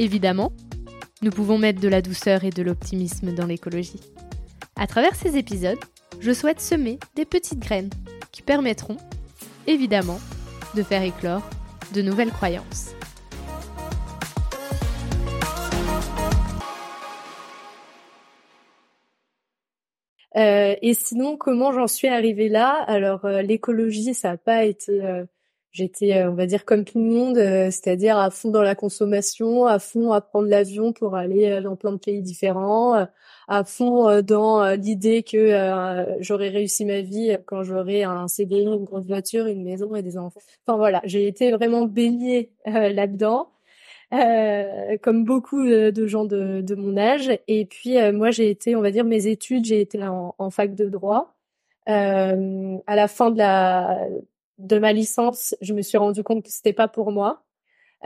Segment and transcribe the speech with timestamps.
[0.00, 0.50] Évidemment,
[1.20, 4.00] nous pouvons mettre de la douceur et de l'optimisme dans l'écologie.
[4.74, 5.78] À travers ces épisodes,
[6.20, 7.90] je souhaite semer des petites graines
[8.32, 8.96] qui permettront,
[9.66, 10.18] évidemment,
[10.74, 11.42] de faire éclore
[11.92, 12.94] de nouvelles croyances.
[20.34, 22.82] Euh, et sinon, comment j'en suis arrivée là?
[22.86, 25.04] Alors, euh, l'écologie, ça n'a pas été.
[25.04, 25.26] Euh,
[25.72, 29.78] j'étais, on va dire, comme tout le monde, c'est-à-dire à fond dans la consommation, à
[29.78, 33.06] fond à prendre l'avion pour aller dans plein de pays différents,
[33.48, 39.06] à fond dans l'idée que j'aurais réussi ma vie quand j'aurais un CDI, une grosse
[39.06, 40.40] voiture, une maison et des enfants.
[40.66, 43.48] Enfin voilà, j'ai été vraiment baignée là-dedans.
[44.12, 47.30] Euh, comme beaucoup de gens de, de, mon âge.
[47.46, 50.50] Et puis euh, moi, j'ai été, on va dire, mes études, j'ai été en, en,
[50.50, 51.36] fac de droit.
[51.88, 54.06] Euh, à la fin de la
[54.60, 57.44] de ma licence, je me suis rendu compte que c'était pas pour moi.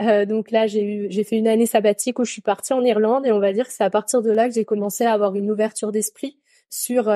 [0.01, 2.83] Euh, donc là, j'ai eu, j'ai fait une année sabbatique où je suis partie en
[2.83, 5.13] Irlande et on va dire que c'est à partir de là que j'ai commencé à
[5.13, 6.39] avoir une ouverture d'esprit
[6.69, 7.09] sur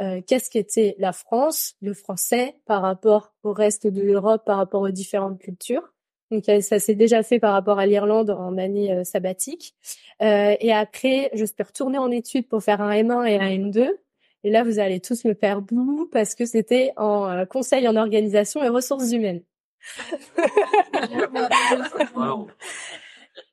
[0.00, 4.82] euh, qu'est-ce qu'était la France, le français par rapport au reste de l'Europe, par rapport
[4.82, 5.92] aux différentes cultures.
[6.30, 9.74] Donc ça s'est déjà fait par rapport à l'Irlande en année euh, sabbatique.
[10.22, 13.88] Euh, et après, je suis en études pour faire un M1 et un M2.
[14.44, 17.96] Et là, vous allez tous me faire boum parce que c'était en euh, conseil en
[17.96, 19.42] organisation et ressources humaines.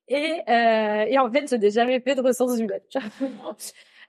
[0.08, 2.82] et, euh, et en fait, je n'ai jamais fait de ressources humaines.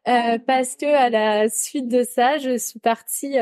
[0.09, 3.37] Euh, parce que à la suite de ça, je suis partie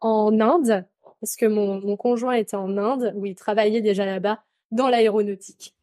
[0.00, 0.84] en Inde
[1.20, 4.42] parce que mon, mon conjoint était en Inde où il travaillait déjà là-bas
[4.72, 5.74] dans l'aéronautique.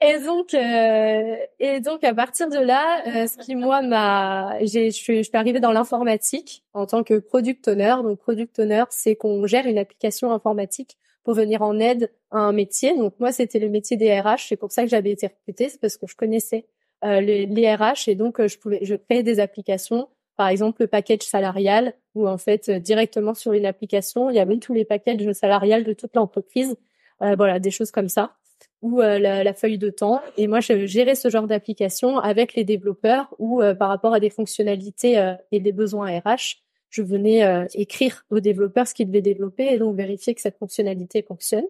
[0.00, 4.90] Et donc, euh, et donc à partir de là, euh, ce qui moi m'a, je
[4.90, 7.96] suis, je suis arrivée dans l'informatique en tant que product owner.
[8.02, 12.52] Donc product owner, c'est qu'on gère une application informatique pour venir en aide à un
[12.52, 12.96] métier.
[12.96, 14.46] Donc moi, c'était le métier des RH.
[14.48, 16.66] C'est pour ça que j'avais été recrutée, c'est parce que je connaissais
[17.04, 20.86] euh, les, les, RH et donc je pouvais, je créais des applications par exemple le
[20.86, 24.84] package salarial, où en fait euh, directement sur une application, il y avait tous les
[24.84, 26.76] packages salariales de toute l'entreprise, euh,
[27.20, 28.36] voilà des choses comme ça,
[28.82, 30.20] ou euh, la, feuille de temps.
[30.36, 34.30] Et moi, je gérais ce genre d'application avec les développeurs, ou par rapport à des
[34.30, 39.78] fonctionnalités et des besoins RH, je venais écrire aux développeurs ce qu'ils devaient développer et
[39.78, 41.66] donc vérifier que cette fonctionnalité fonctionne.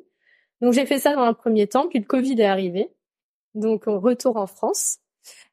[0.61, 2.91] Donc j'ai fait ça dans un premier temps, puis le Covid est arrivé.
[3.55, 4.99] Donc on retour en France.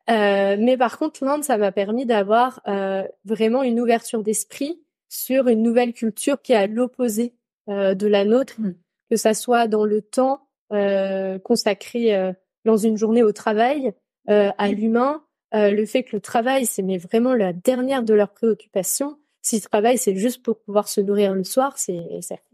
[0.09, 4.79] Euh, mais par contre, l'Inde, ça m'a permis d'avoir euh, vraiment une ouverture d'esprit
[5.09, 7.33] sur une nouvelle culture qui est à l'opposé
[7.69, 8.75] euh, de la nôtre, mmh.
[9.09, 12.33] Que ça soit dans le temps euh, consacré euh,
[12.65, 13.93] dans une journée au travail,
[14.27, 14.71] à mmh.
[14.71, 15.23] l'humain,
[15.53, 19.19] le fait que le travail, c'est mais vraiment la dernière de leurs préoccupations.
[19.43, 22.01] Si le travail, c'est juste pour pouvoir se nourrir le soir, c'est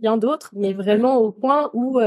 [0.02, 1.98] rien d'autre, mais vraiment au point où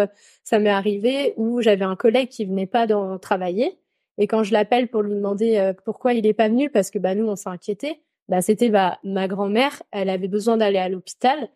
[0.43, 3.79] ça m'est arrivé, où j'avais un collègue qui venait pas dans travailler,
[4.19, 6.99] et quand je l'appelle pour lui demander euh, pourquoi il est pas venu, parce que
[6.99, 10.89] bah nous on s'est inquiété, bah c'était bah ma grand-mère, elle avait besoin d'aller à
[10.89, 11.49] l'hôpital,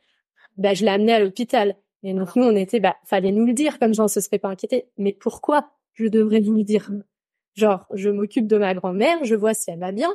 [0.56, 1.76] bah je l'ai amenée à l'hôpital.
[2.02, 4.38] Et donc nous on était bah fallait nous le dire comme ça on se serait
[4.38, 4.86] pas inquiété.
[4.96, 6.90] Mais pourquoi je devrais vous le dire?
[7.54, 10.14] Genre je m'occupe de ma grand-mère, je vois si elle va bien.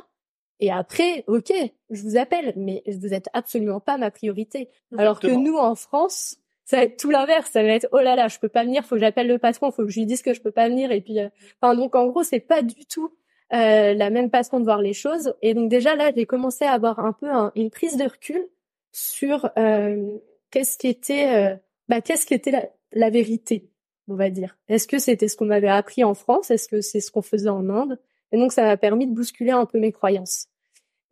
[0.60, 1.52] Et après, ok,
[1.90, 4.68] je vous appelle, mais vous êtes absolument pas ma priorité.
[4.96, 7.50] Alors que nous, en France, ça va être tout l'inverse.
[7.50, 9.70] Ça va être oh là là, je peux pas venir, faut que j'appelle le patron,
[9.72, 10.92] faut que je lui dise que je peux pas venir.
[10.92, 11.28] Et puis, euh,
[11.60, 13.12] enfin donc en gros, c'est pas du tout
[13.52, 15.34] euh, la même façon de voir les choses.
[15.42, 18.48] Et donc déjà là, j'ai commencé à avoir un peu une prise de recul
[18.92, 20.18] sur euh,
[20.50, 21.56] qu'est-ce qui était, euh,
[21.88, 23.70] bah qu'est-ce qui était la, la vérité,
[24.08, 24.56] on va dire?
[24.68, 26.50] Est-ce que c'était ce qu'on m'avait appris en France?
[26.50, 27.98] Est-ce que c'est ce qu'on faisait en Inde?
[28.32, 30.48] Et donc ça m'a permis de bousculer un peu mes croyances.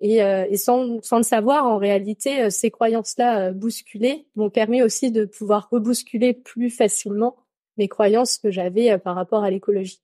[0.00, 4.50] Et, euh, et sans, sans, le savoir, en réalité, euh, ces croyances-là euh, bousculées m'ont
[4.50, 7.36] permis aussi de pouvoir rebousculer plus facilement
[7.76, 10.02] mes croyances que j'avais par rapport à l'écologie.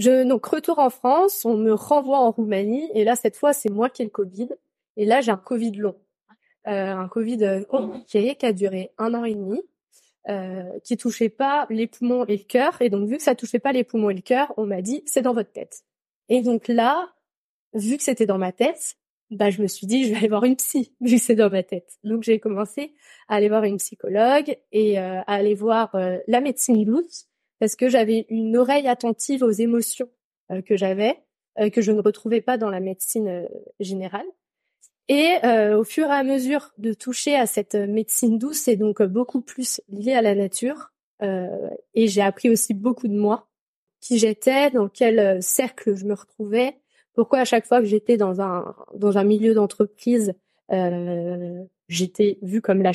[0.00, 3.68] Je donc retour en France, on me renvoie en Roumanie et là cette fois c'est
[3.68, 4.48] moi qui ai le Covid
[4.96, 5.96] et là j'ai un Covid long,
[6.68, 9.60] euh, un Covid compliqué qui a duré un an et demi,
[10.28, 13.58] euh, qui touchait pas les poumons et le cœur et donc vu que ça touchait
[13.58, 15.82] pas les poumons et le cœur, on m'a dit c'est dans votre tête.
[16.28, 17.12] Et donc là,
[17.74, 18.96] vu que c'était dans ma tête,
[19.30, 21.50] bah je me suis dit je vais aller voir une psy vu que c'est dans
[21.50, 21.98] ma tête.
[22.04, 22.94] Donc j'ai commencé
[23.28, 27.26] à aller voir une psychologue et euh, à aller voir euh, la médecine douce
[27.58, 30.08] parce que j'avais une oreille attentive aux émotions
[30.50, 31.18] euh, que j'avais
[31.74, 33.46] que je ne retrouvais pas dans la médecine
[33.80, 34.24] générale.
[35.12, 35.38] Et
[35.74, 39.80] au fur et à mesure de toucher à cette médecine douce, c'est donc beaucoup plus
[39.88, 40.92] lié à la nature.
[41.20, 43.48] et j'ai appris aussi beaucoup de moi,
[44.00, 46.76] qui j'étais, dans quel cercle je me retrouvais,
[47.14, 50.34] pourquoi à chaque fois que j'étais dans un dans un milieu d'entreprise,
[50.72, 52.92] euh, j'étais vue comme la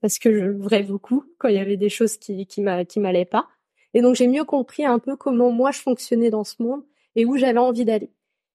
[0.00, 3.24] parce que je l'ouvrais beaucoup quand il y avait des choses qui qui qui m'allaient
[3.24, 3.48] pas.
[3.94, 6.82] Et donc j'ai mieux compris un peu comment moi je fonctionnais dans ce monde
[7.16, 8.10] et où j'avais envie d'aller.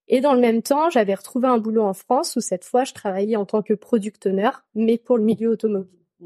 [0.08, 2.92] Et dans le même temps, j'avais retrouvé un boulot en France où cette fois je
[2.92, 5.90] travaillais en tant que product owner, mais pour le milieu automobile.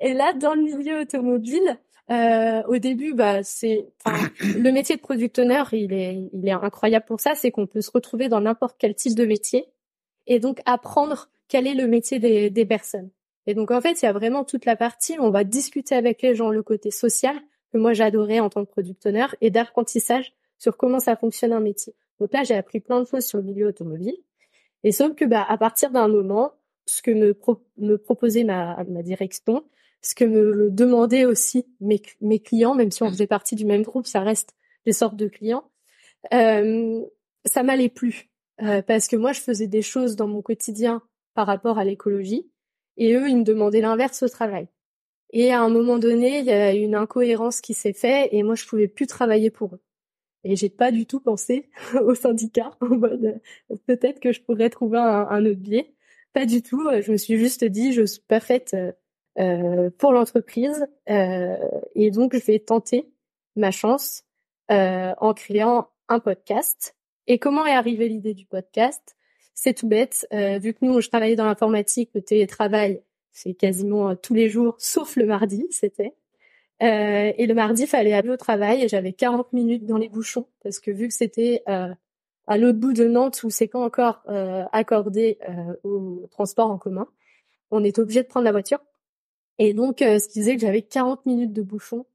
[0.00, 1.78] et là, dans le milieu automobile,
[2.10, 3.86] euh, au début, bah, c'est
[4.42, 7.80] le métier de product owner, il est, il est incroyable pour ça, c'est qu'on peut
[7.80, 9.66] se retrouver dans n'importe quel type de métier
[10.26, 13.10] et donc apprendre quel est le métier des, des personnes.
[13.46, 15.94] Et donc en fait, il y a vraiment toute la partie où on va discuter
[15.94, 17.36] avec les gens le côté social
[17.72, 21.60] que moi j'adorais en tant que product owner et d'apprentissage sur comment ça fonctionne un
[21.60, 21.94] métier.
[22.20, 24.16] Donc là, j'ai appris plein de choses sur le milieu automobile.
[24.84, 26.52] Et sauf que bah à partir d'un moment,
[26.86, 27.38] ce que me,
[27.78, 29.64] me proposait ma, direction,
[30.02, 32.00] ce que me demandaient aussi mes,
[32.40, 34.54] clients, même si on faisait partie du même groupe, ça reste
[34.86, 35.70] des sortes de clients.
[36.32, 37.04] Euh,
[37.44, 38.28] ça m'allait plus
[38.62, 41.02] euh, parce que moi, je faisais des choses dans mon quotidien
[41.34, 42.50] par rapport à l'écologie
[42.96, 44.68] et eux, ils me demandaient l'inverse au travail.
[45.30, 48.54] Et à un moment donné, il y a une incohérence qui s'est faite et moi,
[48.54, 49.80] je pouvais plus travailler pour eux.
[50.44, 51.68] Et j'ai pas du tout pensé
[52.02, 53.40] au syndicat en mode
[53.86, 55.94] peut-être que je pourrais trouver un, autre biais.
[56.32, 56.88] Pas du tout.
[57.00, 58.92] Je me suis juste dit, je suis pas faite euh,
[59.38, 61.56] euh, pour l'entreprise euh,
[61.94, 63.08] et donc je vais tenter
[63.54, 64.24] ma chance
[64.72, 66.96] euh, en créant un podcast.
[67.28, 69.16] Et comment est arrivée l'idée du podcast?
[69.54, 70.26] C'est tout bête.
[70.32, 73.02] vu que nous, je travaillais dans l'informatique, le télétravail,
[73.32, 76.14] c'est quasiment tous les jours, sauf le mardi, c'était.
[76.82, 80.46] Euh, et le mardi, fallait aller au travail et j'avais 40 minutes dans les bouchons
[80.62, 81.92] parce que vu que c'était euh,
[82.46, 85.38] à l'autre bout de Nantes où c'est pas encore euh, accordé
[85.82, 87.08] au transport en commun,
[87.70, 88.80] on est obligé de prendre la voiture.
[89.58, 92.06] Et donc, ce qui disait que j'avais 40 minutes de bouchon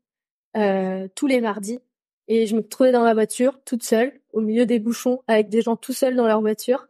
[0.56, 1.80] euh, tous les mardis.
[2.28, 5.62] Et je me trouvais dans ma voiture, toute seule, au milieu des bouchons, avec des
[5.62, 6.88] gens tout seuls dans leur voiture.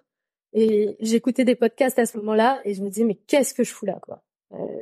[0.54, 3.74] Et j'écoutais des podcasts à ce moment-là, et je me disais, mais qu'est-ce que je
[3.74, 4.22] fous là, quoi?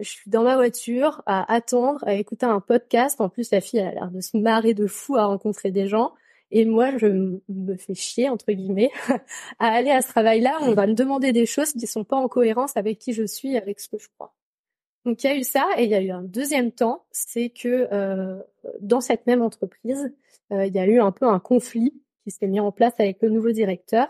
[0.02, 3.22] Je suis dans ma voiture, à attendre, à écouter un podcast.
[3.22, 6.14] En plus, la fille a l'air de se marrer de fou à rencontrer des gens.
[6.52, 8.92] Et moi, je me fais chier, entre guillemets,
[9.60, 10.58] à aller à ce travail-là.
[10.62, 13.56] On va me demander des choses qui sont pas en cohérence avec qui je suis,
[13.56, 14.34] avec ce que je crois.
[15.06, 17.50] Donc il y a eu ça et il y a eu un deuxième temps, c'est
[17.50, 18.40] que euh,
[18.82, 20.14] dans cette même entreprise,
[20.52, 23.22] euh, il y a eu un peu un conflit qui s'est mis en place avec
[23.22, 24.08] le nouveau directeur,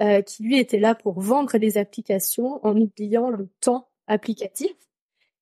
[0.00, 4.74] euh, qui lui était là pour vendre les applications en oubliant le temps applicatif.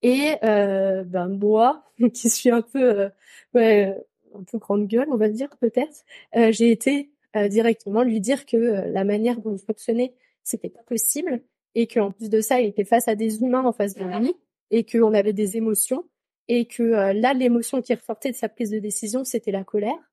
[0.02, 1.84] Et ben moi,
[2.14, 3.08] qui suis un peu
[3.54, 3.96] ouais,
[4.34, 6.04] un peu grande gueule, on va dire peut-être,
[6.34, 7.10] j'ai été
[7.49, 11.43] directement lui dire que la manière dont il fonctionnait, c'était pas possible
[11.75, 14.34] et qu'en plus de ça, il était face à des humains en face de lui
[14.70, 16.04] et qu'on avait des émotions
[16.49, 20.12] et que euh, là l'émotion qui ressortait de sa prise de décision c'était la colère.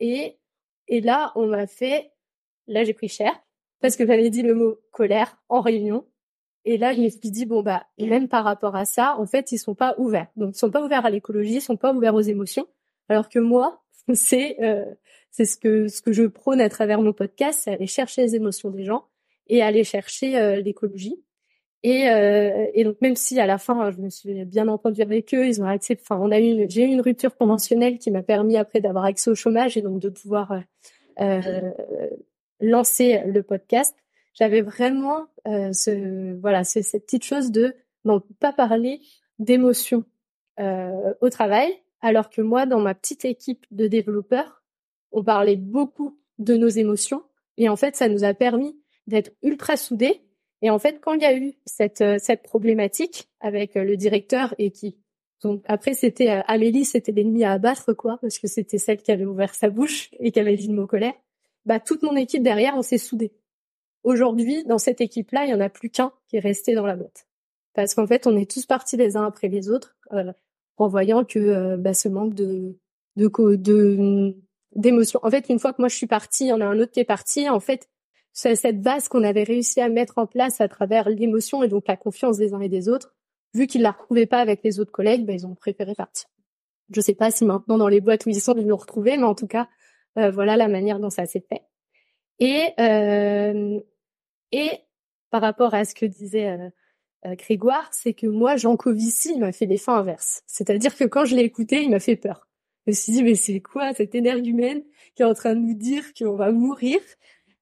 [0.00, 0.38] Et
[0.88, 2.10] et là on m'a fait
[2.66, 3.32] là j'ai pris cher
[3.80, 6.06] parce que j'avais dit le mot colère en réunion
[6.68, 9.52] et là je me suis dit bon bah même par rapport à ça en fait
[9.52, 12.14] ils sont pas ouverts donc ils sont pas ouverts à l'écologie ils sont pas ouverts
[12.14, 12.66] aux émotions
[13.08, 13.82] alors que moi
[14.14, 14.84] c'est euh,
[15.30, 18.36] c'est ce que ce que je prône à travers mon podcast c'est aller chercher les
[18.36, 19.06] émotions des gens
[19.46, 21.22] et aller chercher euh, l'écologie
[21.84, 25.32] et, euh, et donc même si à la fin je me suis bien entendue avec
[25.32, 26.02] eux, ils ont accepté.
[26.04, 29.30] Enfin, on a eu, j'ai eu une rupture conventionnelle qui m'a permis après d'avoir accès
[29.30, 30.60] au chômage et donc de pouvoir euh,
[31.20, 31.70] euh
[32.60, 33.94] lancer le podcast.
[34.38, 39.00] J'avais vraiment euh, ce, voilà, cette petite chose de non pas parler
[39.38, 40.04] d'émotions
[40.60, 44.62] euh, au travail, alors que moi dans ma petite équipe de développeurs,
[45.12, 47.22] on parlait beaucoup de nos émotions
[47.56, 50.22] et en fait ça nous a permis d'être ultra soudés
[50.62, 53.96] et en fait, quand il y a eu cette euh, cette problématique avec euh, le
[53.96, 54.96] directeur et qui
[55.42, 59.12] donc après c'était euh, Amélie, c'était l'ennemi à abattre quoi, parce que c'était celle qui
[59.12, 61.14] avait ouvert sa bouche et qui avait dit le mot colère.
[61.64, 63.32] Bah toute mon équipe derrière, on s'est soudés.
[64.04, 66.96] Aujourd'hui, dans cette équipe-là, il y en a plus qu'un qui est resté dans la
[66.96, 67.26] boîte,
[67.74, 69.96] parce qu'en fait, on est tous partis les uns après les autres,
[70.76, 72.76] en voyant que bah, ce manque de
[73.16, 74.34] de de
[74.74, 75.20] d'émotion.
[75.22, 76.92] En fait, une fois que moi je suis partie, il y en a un autre
[76.92, 77.48] qui est parti.
[77.48, 77.88] En fait,
[78.32, 81.96] cette base qu'on avait réussi à mettre en place à travers l'émotion et donc la
[81.96, 83.14] confiance des uns et des autres,
[83.54, 86.28] vu qu'ils la retrouvaient pas avec les autres collègues, ben, ils ont préféré partir.
[86.90, 89.24] Je sais pas si maintenant dans les boîtes où ils sont, ils nous retrouver, mais
[89.24, 89.68] en tout cas,
[90.18, 91.62] euh, voilà la manière dont ça s'est fait.
[92.40, 93.80] Et euh,
[94.52, 94.70] et
[95.30, 96.70] par rapport à ce que disait euh,
[97.26, 100.42] euh, Grégoire, c'est que moi, Jean Covici, il m'a fait l'effet inverse.
[100.46, 102.46] C'est-à-dire que quand je l'ai écouté, il m'a fait peur.
[102.86, 104.82] Je me suis dit, mais c'est quoi cette énergumène
[105.14, 107.00] qui est en train de nous dire qu'on va mourir?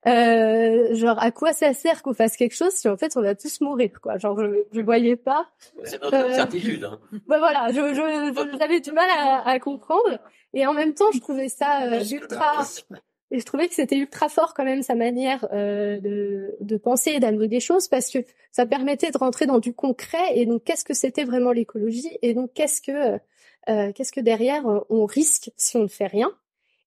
[0.06, 3.35] Euh, genre à quoi ça sert qu'on fasse quelque chose si en fait on va
[3.35, 4.18] tous mourir quoi?
[4.18, 5.50] Genre je je voyais pas
[5.83, 7.00] c'est notre euh, certitude hein.
[7.26, 10.21] bah voilà je j'avais du mal à, à, comprendre
[10.54, 12.64] et en même temps je trouvais ça euh, ultra
[13.30, 17.21] et je trouvais que c'était ultra fort quand même sa manière euh, de, penser et
[17.21, 18.18] d'amener des choses parce que
[18.52, 22.16] ça permettait de rentrer dans du concret et donc qu'est-ce que c'était vraiment l'écologie?
[22.23, 23.18] Et donc qu'est-ce que
[23.68, 26.30] euh, qu'est-ce que derrière on risque si on ne fait rien?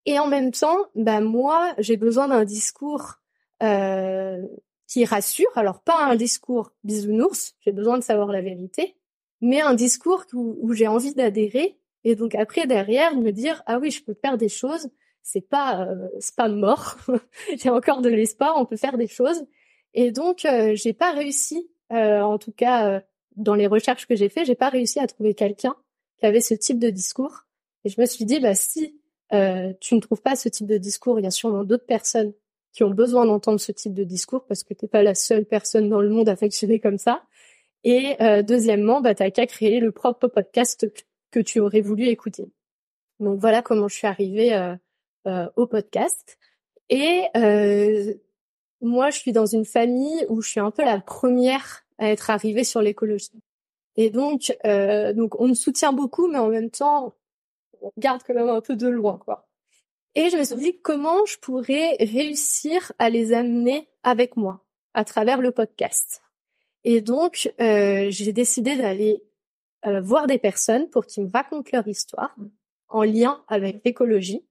[0.06, 3.16] Et en même temps, bah moi, j'ai besoin d'un discours
[3.62, 4.42] euh,
[4.88, 5.52] qui rassure.
[5.56, 8.96] Alors pas un discours bisounours, j'ai besoin de savoir la vérité,
[9.42, 11.78] mais un discours où, j'ai envie d'adhérer.
[12.06, 14.90] Et donc après derrière me dire ah oui, je peux faire des choses.
[15.24, 16.98] C'est pas euh, c'est pas mort.
[17.58, 18.56] j'ai encore de l'espoir.
[18.58, 19.46] On peut faire des choses.
[19.94, 23.02] Et donc euh, j'ai pas réussi, euh, en tout cas
[23.36, 25.76] dans les recherches que j'ai fait, j'ai pas réussi à trouver quelqu'un
[26.20, 27.46] qui avait ce type de discours.
[27.86, 29.00] Et je me suis dit bah si
[29.34, 32.34] euh, tu ne trouves pas ce type de discours, il y a sûrement d'autres personnes
[32.74, 35.90] qui ont besoin d'entendre ce type de discours parce que t'es pas la seule personne
[35.90, 37.24] dans le monde à fonctionner comme ça.
[37.84, 40.92] Et euh, deuxièmement, bah, t'as qu'à créer le propre podcast
[41.32, 42.52] que tu aurais voulu écouter.
[43.20, 44.76] Donc voilà comment je suis arrivée euh, euh
[45.56, 46.38] au podcast.
[46.90, 48.14] Et euh,
[48.82, 52.30] moi, je suis dans une famille où je suis un peu la première à être
[52.30, 53.42] arrivée sur l'écologie.
[53.96, 57.14] Et donc, donc on me soutient beaucoup, mais en même temps,
[57.82, 59.50] on garde quand même un peu de loin, quoi.
[60.16, 65.06] Et je me suis dit comment je pourrais réussir à les amener avec moi à
[65.06, 66.22] travers le podcast?
[66.84, 69.24] Et donc, euh, j'ai décidé d'aller
[69.86, 72.36] euh, voir des personnes pour qu'ils me racontent leur histoire
[72.88, 74.46] en lien avec l'écologie.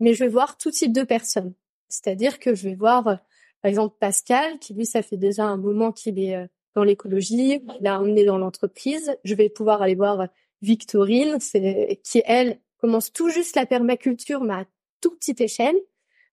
[0.00, 1.54] Mais je vais voir tout type de personnes.
[1.88, 3.16] C'est-à-dire que je vais voir, euh,
[3.62, 7.86] par exemple, Pascal, qui lui, ça fait déjà un moment qu'il est dans l'écologie, il
[7.86, 9.16] a emmené dans l'entreprise.
[9.24, 10.28] Je vais pouvoir aller voir
[10.62, 14.64] Victorine, c'est qui elle commence tout juste la permaculture, mais à
[15.00, 15.76] toute petite échelle,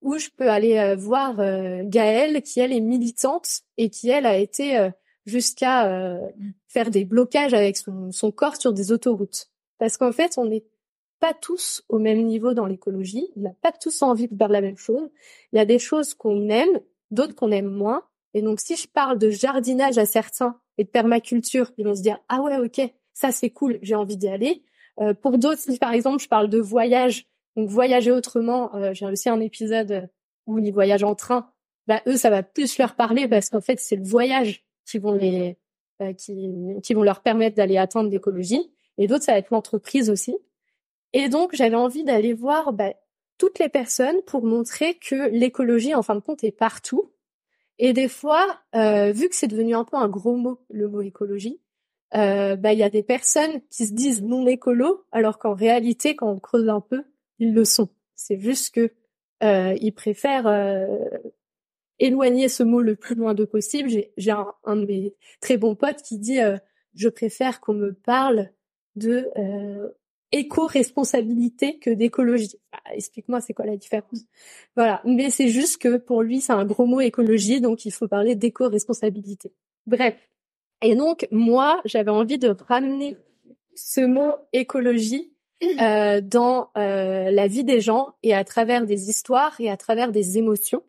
[0.01, 4.25] où je peux aller euh, voir euh, Gaëlle, qui elle est militante et qui elle
[4.25, 4.89] a été euh,
[5.25, 6.21] jusqu'à
[6.69, 9.49] faire des blocages avec son, corps sur des autoroutes.
[9.77, 10.63] Parce qu'en fait, on n'est
[11.19, 14.61] pas tous au même niveau dans l'écologie, on n'a pas tous envie de faire la
[14.61, 15.09] même chose.
[15.51, 16.79] Il y a des choses qu'on aime,
[17.11, 18.03] d'autres qu'on aime moins.
[18.33, 22.01] Et donc, si je parle de jardinage à certains et de permaculture, ils vont se
[22.01, 22.81] dire ah ouais ok
[23.17, 24.63] ça c'est cool, j'ai envie d'y aller.
[24.99, 29.05] Euh, pour d'autres, si par exemple je parle de voyage, donc voyager autrement, euh, j'ai
[29.07, 30.09] aussi un épisode
[30.45, 31.49] où ils voyagent en train.
[31.87, 35.13] Bah eux, ça va plus leur parler parce qu'en fait c'est le voyage qui vont
[35.13, 35.57] les
[36.01, 38.71] euh, qui, qui vont leur permettre d'aller atteindre l'écologie.
[38.99, 40.37] Et d'autres, ça va être l'entreprise aussi.
[41.13, 42.93] Et donc j'avais envie d'aller voir bah,
[43.37, 47.11] toutes les personnes pour montrer que l'écologie, en fin de compte, est partout.
[47.79, 51.01] Et des fois, euh, vu que c'est devenu un peu un gros mot, le mot
[51.01, 51.61] écologie,
[52.15, 56.15] euh, bah il y a des personnes qui se disent non écolo, alors qu'en réalité,
[56.15, 57.03] quand on creuse un peu,
[57.39, 57.89] ils le sont.
[58.15, 58.91] C'est juste que
[59.43, 60.97] euh, ils préfèrent euh,
[61.99, 63.89] éloigner ce mot le plus loin de possible.
[63.89, 66.57] J'ai un, un, de mes très bons potes qui dit euh,
[66.95, 68.51] je préfère qu'on me parle
[68.95, 69.89] de euh,
[70.31, 72.57] éco-responsabilité que d'écologie.
[72.71, 74.25] Bah, Explique-moi c'est quoi la différence?
[74.75, 78.07] Voilà, mais c'est juste que pour lui c'est un gros mot écologie, donc il faut
[78.07, 79.53] parler d'éco-responsabilité.
[79.85, 80.15] Bref,
[80.81, 83.17] et donc, moi, j'avais envie de ramener
[83.75, 85.33] ce mot écologie
[85.81, 90.11] euh, dans euh, la vie des gens et à travers des histoires et à travers
[90.11, 90.83] des émotions.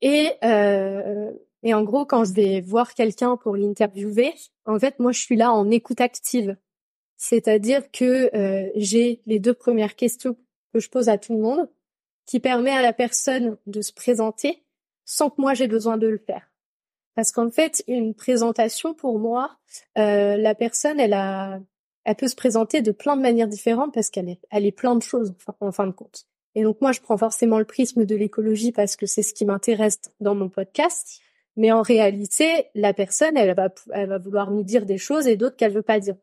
[0.00, 1.30] Et, euh,
[1.62, 4.32] et en gros, quand je vais voir quelqu'un pour l'interviewer,
[4.64, 6.56] en fait, moi, je suis là en écoute active.
[7.22, 10.38] C'est-à-dire que euh, j'ai les deux premières questions
[10.72, 11.68] que je pose à tout le monde,
[12.24, 14.64] qui permet à la personne de se présenter
[15.04, 16.50] sans que moi j'ai besoin de le faire.
[17.14, 19.58] Parce qu'en fait, une présentation pour moi,
[19.98, 21.60] euh, la personne, elle a,
[22.04, 24.96] elle peut se présenter de plein de manières différentes parce qu'elle est, elle est plein
[24.96, 26.26] de choses en fin de compte.
[26.54, 29.44] Et donc moi, je prends forcément le prisme de l'écologie parce que c'est ce qui
[29.44, 31.20] m'intéresse dans mon podcast.
[31.56, 35.36] Mais en réalité, la personne, elle va, elle va vouloir nous dire des choses et
[35.36, 36.16] d'autres qu'elle veut pas dire.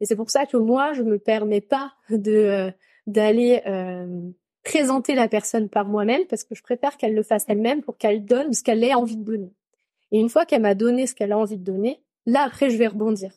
[0.00, 2.70] Et c'est pour ça que moi, je me permets pas de euh,
[3.06, 4.30] d'aller euh,
[4.64, 8.24] présenter la personne par moi-même parce que je préfère qu'elle le fasse elle-même pour qu'elle
[8.24, 9.52] donne ce qu'elle ait envie de donner.
[10.12, 12.76] Et une fois qu'elle m'a donné ce qu'elle a envie de donner, là après je
[12.76, 13.32] vais rebondir.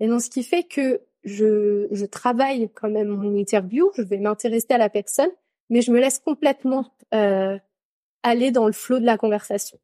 [0.00, 4.18] Et donc ce qui fait que je, je travaille quand même mon interview, je vais
[4.18, 5.30] m'intéresser à la personne,
[5.70, 7.58] mais je me laisse complètement euh,
[8.22, 9.78] aller dans le flot de la conversation.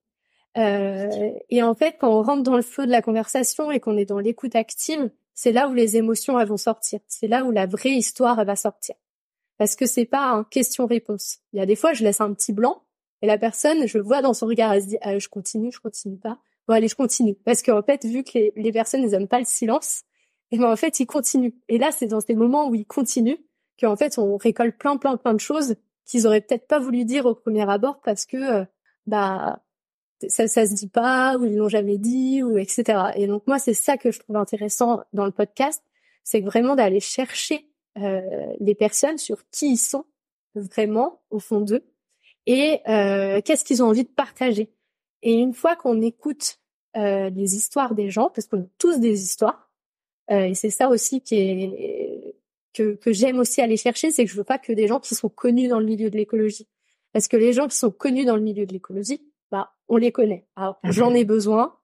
[0.58, 3.96] Euh, et en fait, quand on rentre dans le flot de la conversation et qu'on
[3.96, 7.00] est dans l'écoute active, c'est là où les émotions elles vont sortir.
[7.08, 8.94] C'est là où la vraie histoire elle va sortir.
[9.58, 11.38] Parce que c'est pas un question-réponse.
[11.52, 12.82] Il y a des fois, je laisse un petit blanc
[13.20, 15.80] Et la personne, je vois dans son regard, elle se dit, ah, je continue, je
[15.80, 16.38] continue pas.
[16.66, 17.36] Bon, allez, je continue.
[17.44, 20.02] Parce qu'en fait, vu que les, les personnes, elles aiment pas le silence,
[20.52, 21.54] et ben, en fait, ils continuent.
[21.68, 23.38] Et là, c'est dans ces moments où ils continuent
[23.80, 27.26] qu'en fait, on récolte plein, plein, plein de choses qu'ils auraient peut-être pas voulu dire
[27.26, 28.64] au premier abord parce que, euh,
[29.06, 29.62] bah,
[30.28, 33.12] ça, ça se dit pas, ou ils l'ont jamais dit, ou etc.
[33.16, 35.82] Et donc, moi, c'est ça que je trouve intéressant dans le podcast,
[36.24, 38.20] c'est vraiment d'aller chercher euh,
[38.60, 40.04] les personnes sur qui ils sont
[40.54, 41.84] vraiment au fond d'eux
[42.46, 44.70] et euh, qu'est-ce qu'ils ont envie de partager.
[45.22, 46.58] Et une fois qu'on écoute
[46.96, 49.70] euh, les histoires des gens, parce qu'on a tous des histoires,
[50.30, 52.36] euh, et c'est ça aussi qui est
[52.74, 55.14] que, que j'aime aussi aller chercher, c'est que je veux pas que des gens qui
[55.14, 56.66] sont connus dans le milieu de l'écologie,
[57.12, 59.22] parce que les gens qui sont connus dans le milieu de l'écologie,
[59.92, 60.46] on les connaît.
[60.56, 60.92] Alors mhm.
[60.92, 61.76] j'en ai besoin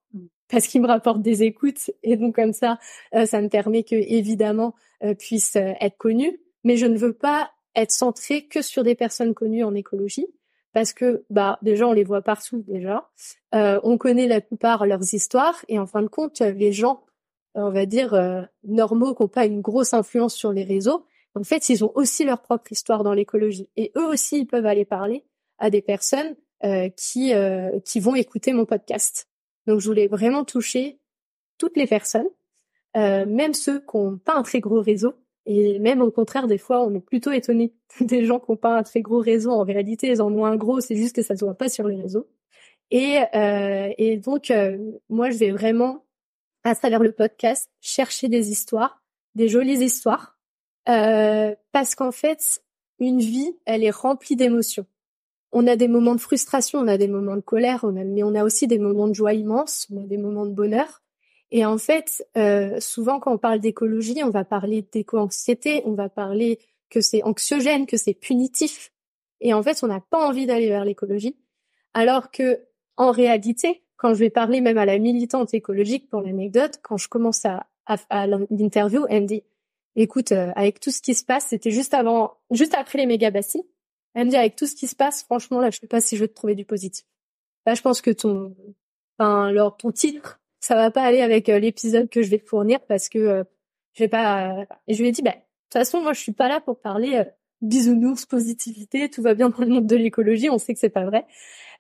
[0.50, 2.79] parce qu'ils me rapportent des écoutes et donc comme ça,
[3.15, 4.75] euh, ça me permet que évidemment
[5.05, 6.41] euh, puissent être connus.
[6.65, 10.27] Mais je ne veux pas être centré que sur des personnes connues en écologie
[10.73, 13.11] parce que bah déjà on les voit partout déjà,
[13.55, 17.05] euh, on connaît la plupart leurs histoires et en fin de compte les gens,
[17.55, 21.43] on va dire euh, normaux qui n'ont pas une grosse influence sur les réseaux, en
[21.43, 24.85] fait ils ont aussi leur propre histoire dans l'écologie et eux aussi ils peuvent aller
[24.85, 25.25] parler
[25.59, 26.35] à des personnes euh,
[26.97, 27.33] qui
[27.85, 29.29] qui vont écouter mon podcast.
[29.67, 30.99] Donc je voulais vraiment toucher
[31.59, 32.29] toutes les personnes,
[32.95, 35.15] même ceux qui n'ont pas un très gros réseau
[35.50, 37.73] et même au contraire, des fois, on est plutôt étonné
[38.03, 39.50] des gens qui n'ont pas un très gros réseau.
[39.50, 41.88] En réalité, ils en ont un gros, c'est juste que ça se voit pas sur
[41.88, 42.29] les réseaux.
[42.91, 44.77] Et, euh, et donc, euh,
[45.09, 46.05] moi, je vais vraiment,
[46.65, 49.03] à travers le podcast, chercher des histoires,
[49.35, 50.38] des jolies histoires,
[50.91, 52.62] euh, parce qu'en fait,
[52.99, 54.87] une vie, elle est remplie d'émotions.
[55.52, 58.23] On a des moments de frustration, on a des moments de colère, on a, mais
[58.23, 61.02] on a aussi des moments de joie immense, on a des moments de bonheur.
[61.50, 66.09] Et en fait, euh, souvent quand on parle d'écologie, on va parler d'éco-anxiété, on va
[66.09, 66.59] parler
[66.90, 68.93] que c'est anxiogène, que c'est punitif.
[69.40, 71.37] Et en fait, on n'a pas envie d'aller vers l'écologie.
[71.95, 72.61] Alors que,
[72.97, 77.09] en réalité, quand je vais parler même à la militante écologique pour l'anecdote, quand je
[77.09, 79.43] commence à, à, l'interview, elle me dit,
[79.97, 83.31] écoute, euh, avec tout ce qui se passe, c'était juste avant, juste après les méga
[83.31, 83.63] bassines.
[84.14, 86.16] Elle me dit, avec tout ce qui se passe, franchement, là, je sais pas si
[86.16, 87.04] je vais te trouver du positif.
[87.66, 88.54] Là, je pense que ton,
[89.18, 92.49] enfin, alors, ton titre, ça va pas aller avec euh, l'épisode que je vais te
[92.49, 93.44] fournir parce que euh,
[93.94, 94.66] je vais pas.
[94.86, 96.80] Et je lui ai dit, bah, de toute façon, moi, je suis pas là pour
[96.80, 97.25] parler euh,
[97.60, 100.50] bisounours, positivité, tout va bien dans le monde de l'écologie.
[100.50, 101.26] On sait que c'est pas vrai.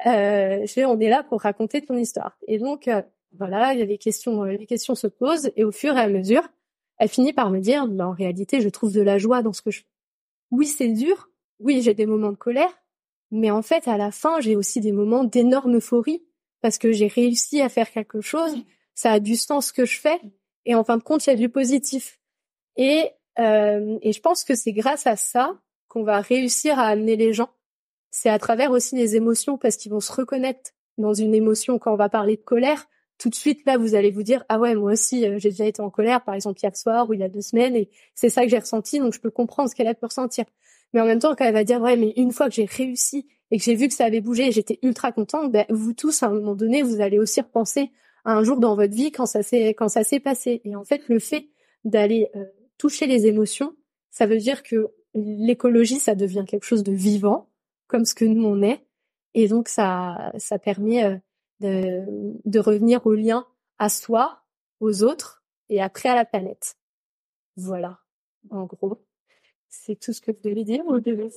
[0.06, 2.38] Euh, je on est là pour raconter ton histoire.
[2.46, 2.88] Et donc,
[3.36, 6.08] voilà, il y a des questions, les questions se posent et au fur et à
[6.08, 6.48] mesure,
[6.98, 9.62] elle finit par me dire, bah, en réalité, je trouve de la joie dans ce
[9.62, 9.86] que je fais.
[10.50, 11.30] Oui, c'est dur.
[11.60, 12.72] Oui, j'ai des moments de colère.
[13.30, 16.24] Mais en fait, à la fin, j'ai aussi des moments d'énorme euphorie
[16.60, 18.56] parce que j'ai réussi à faire quelque chose,
[18.94, 20.20] ça a du sens ce que je fais,
[20.64, 22.18] et en fin de compte, il y a du positif.
[22.76, 25.56] Et, euh, et je pense que c'est grâce à ça
[25.88, 27.50] qu'on va réussir à amener les gens.
[28.10, 31.78] C'est à travers aussi les émotions, parce qu'ils vont se reconnaître dans une émotion.
[31.78, 34.58] Quand on va parler de colère, tout de suite, là, vous allez vous dire, ah
[34.58, 37.20] ouais, moi aussi, euh, j'ai déjà été en colère, par exemple, hier soir ou il
[37.20, 39.74] y a deux semaines, et c'est ça que j'ai ressenti, donc je peux comprendre ce
[39.74, 40.44] qu'elle a pu ressentir.
[40.92, 43.26] Mais en même temps, quand elle va dire, ouais, mais une fois que j'ai réussi
[43.50, 46.26] et que j'ai vu que ça avait bougé j'étais ultra contente, ben, vous tous, à
[46.26, 47.90] un moment donné, vous allez aussi repenser
[48.24, 50.60] à un jour dans votre vie quand ça s'est, quand ça s'est passé.
[50.64, 51.48] Et en fait, le fait
[51.84, 52.44] d'aller euh,
[52.78, 53.74] toucher les émotions,
[54.10, 57.50] ça veut dire que l'écologie, ça devient quelque chose de vivant,
[57.86, 58.86] comme ce que nous on est.
[59.34, 61.16] Et donc, ça, ça permet euh,
[61.60, 62.04] de,
[62.44, 63.46] de revenir au lien
[63.78, 64.42] à soi,
[64.80, 66.76] aux autres et après à la planète.
[67.56, 67.98] Voilà,
[68.50, 69.02] en gros.
[69.68, 70.82] C'est tout ce que je devais dire.
[70.84, 71.30] Vous devez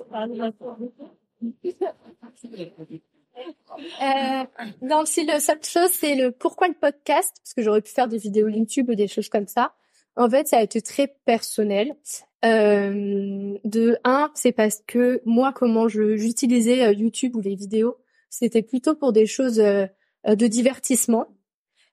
[4.01, 4.43] euh,
[4.81, 8.07] non, si la seule chose, c'est le pourquoi le podcast, parce que j'aurais pu faire
[8.07, 9.73] des vidéos YouTube ou des choses comme ça.
[10.15, 11.95] En fait, ça a été très personnel.
[12.43, 17.97] Euh, de un, c'est parce que moi, comment je j'utilisais euh, YouTube ou les vidéos,
[18.29, 19.85] c'était plutôt pour des choses euh,
[20.25, 21.27] de divertissement,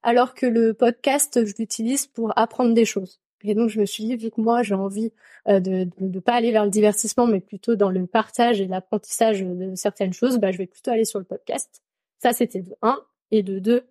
[0.03, 3.21] alors que le podcast, je l'utilise pour apprendre des choses.
[3.43, 5.13] Et donc, je me suis dit, vu que moi, j'ai envie
[5.49, 9.43] euh, de ne pas aller vers le divertissement, mais plutôt dans le partage et l'apprentissage
[9.43, 11.83] de certaines choses, bah, je vais plutôt aller sur le podcast.
[12.19, 13.01] Ça, c'était de un.
[13.31, 13.85] Et de deux,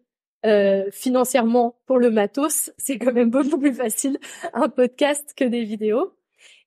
[0.45, 4.19] euh, financièrement, pour le matos, c'est quand même beaucoup plus facile
[4.53, 6.13] un podcast que des vidéos.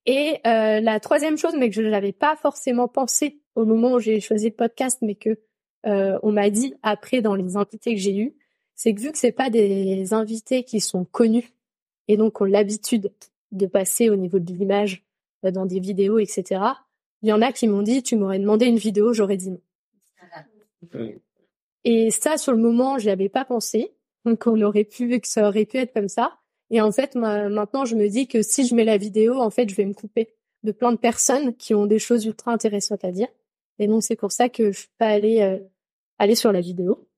[0.07, 4.01] Et euh, la troisième chose, mais que je n'avais pas forcément pensé au moment où
[4.01, 5.39] j'ai choisi le podcast, mais que
[5.87, 8.35] euh, on m'a dit après dans les invités que j'ai eus,
[8.75, 11.53] c'est que vu que c'est pas des invités qui sont connus
[12.11, 13.13] et donc ont l'habitude
[13.53, 15.05] de passer au niveau de l'image
[15.45, 16.61] euh, dans des vidéos, etc.
[17.23, 19.61] Il y en a qui m'ont dit, tu m'aurais demandé une vidéo, j'aurais dit non.
[21.85, 23.93] Et ça, sur le moment, j'y avais pas pensé.
[24.25, 26.39] Donc, on aurait pu, que ça aurait pu être comme ça.
[26.71, 29.69] Et en fait, maintenant, je me dis que si je mets la vidéo, en fait,
[29.69, 33.13] je vais me couper de plein de personnes qui ont des choses ultra intéressantes à
[33.13, 33.29] dire.
[33.79, 35.59] Et donc c'est pour ça que je suis pas allée euh,
[36.19, 37.09] aller sur la vidéo.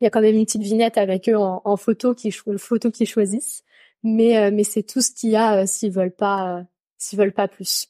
[0.00, 2.90] Il y a quand même une petite vignette avec eux en, en photo qui photo
[2.92, 3.64] qu'ils choisissent,
[4.04, 6.64] mais euh, mais c'est tout ce qu'il y a euh, s'ils veulent pas
[6.98, 7.88] s'ils veulent pas plus.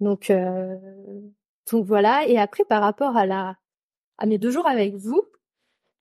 [0.00, 0.32] Donc
[1.70, 2.26] donc voilà.
[2.26, 3.56] Et après par rapport à la
[4.18, 5.22] à mes deux jours avec vous,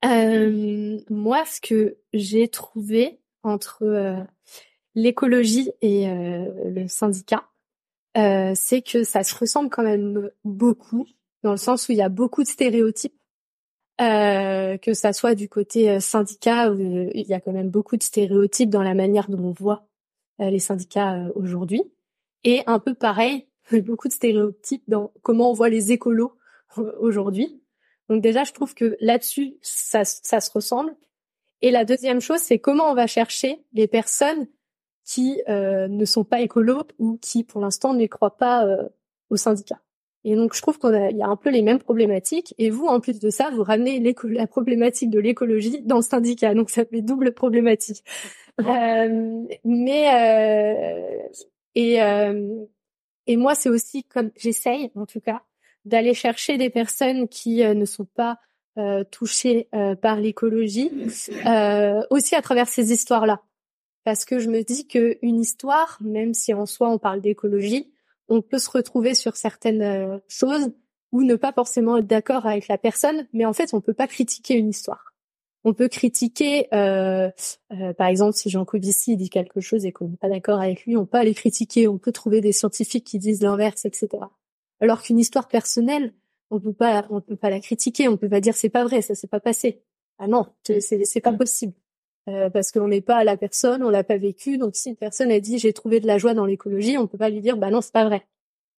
[0.03, 4.25] moi ce que j'ai trouvé entre
[4.95, 7.47] l'écologie et le syndicat,
[8.15, 11.05] c'est que ça se ressemble quand même beaucoup
[11.43, 13.19] dans le sens où il y a beaucoup de stéréotypes,
[14.01, 17.97] euh, que ça soit du côté euh, syndicat, euh, il y a quand même beaucoup
[17.97, 19.87] de stéréotypes dans la manière dont on voit
[20.39, 21.83] les syndicats aujourd'hui,
[22.43, 23.47] et un peu pareil,
[23.83, 26.35] beaucoup de stéréotypes dans comment on voit les écolos
[26.99, 27.61] aujourd'hui.
[28.09, 30.95] Donc déjà, je trouve que là-dessus, ça, se ressemble.
[31.61, 34.47] Et la deuxième chose, c'est comment on va chercher les personnes
[35.05, 38.89] qui ne sont pas écolos ou qui, pour l'instant, ne croient pas euh,
[39.29, 39.79] au syndicat.
[40.23, 42.53] Et donc, je trouve qu'on a, il y a un peu les mêmes problématiques.
[42.57, 46.53] Et vous, en plus de ça, vous ramenez la problématique de l'écologie dans le syndicat.
[46.53, 48.03] Donc, ça fait double problématique.
[48.59, 51.17] Euh, mais euh,
[51.73, 52.65] et euh,
[53.27, 55.41] et moi, c'est aussi comme j'essaye, en tout cas,
[55.85, 58.39] d'aller chercher des personnes qui euh, ne sont pas
[58.77, 60.91] euh, touchées euh, par l'écologie,
[62.09, 63.41] aussi à travers ces histoires-là.
[64.03, 67.90] Parce que je me dis que une histoire, même si en soi on parle d'écologie,
[68.31, 70.71] on peut se retrouver sur certaines euh, choses
[71.11, 74.07] ou ne pas forcément être d'accord avec la personne, mais en fait, on peut pas
[74.07, 75.13] critiquer une histoire.
[75.65, 77.29] On peut critiquer, euh,
[77.73, 80.85] euh, par exemple, si Jean Covici dit quelque chose et qu'on n'est pas d'accord avec
[80.85, 84.07] lui, on peut aller critiquer, on peut trouver des scientifiques qui disent l'inverse, etc.
[84.79, 86.13] Alors qu'une histoire personnelle,
[86.51, 89.01] on peut pas, on peut pas la critiquer, on peut pas dire c'est pas vrai,
[89.01, 89.83] ça s'est pas passé.
[90.19, 91.73] Ah non, c'est c'est pas possible.
[92.29, 94.57] Euh, parce qu'on n'est pas à la personne, on l'a pas vécu.
[94.57, 97.17] Donc si une personne a dit j'ai trouvé de la joie dans l'écologie, on peut
[97.17, 98.27] pas lui dire bah non c'est pas vrai.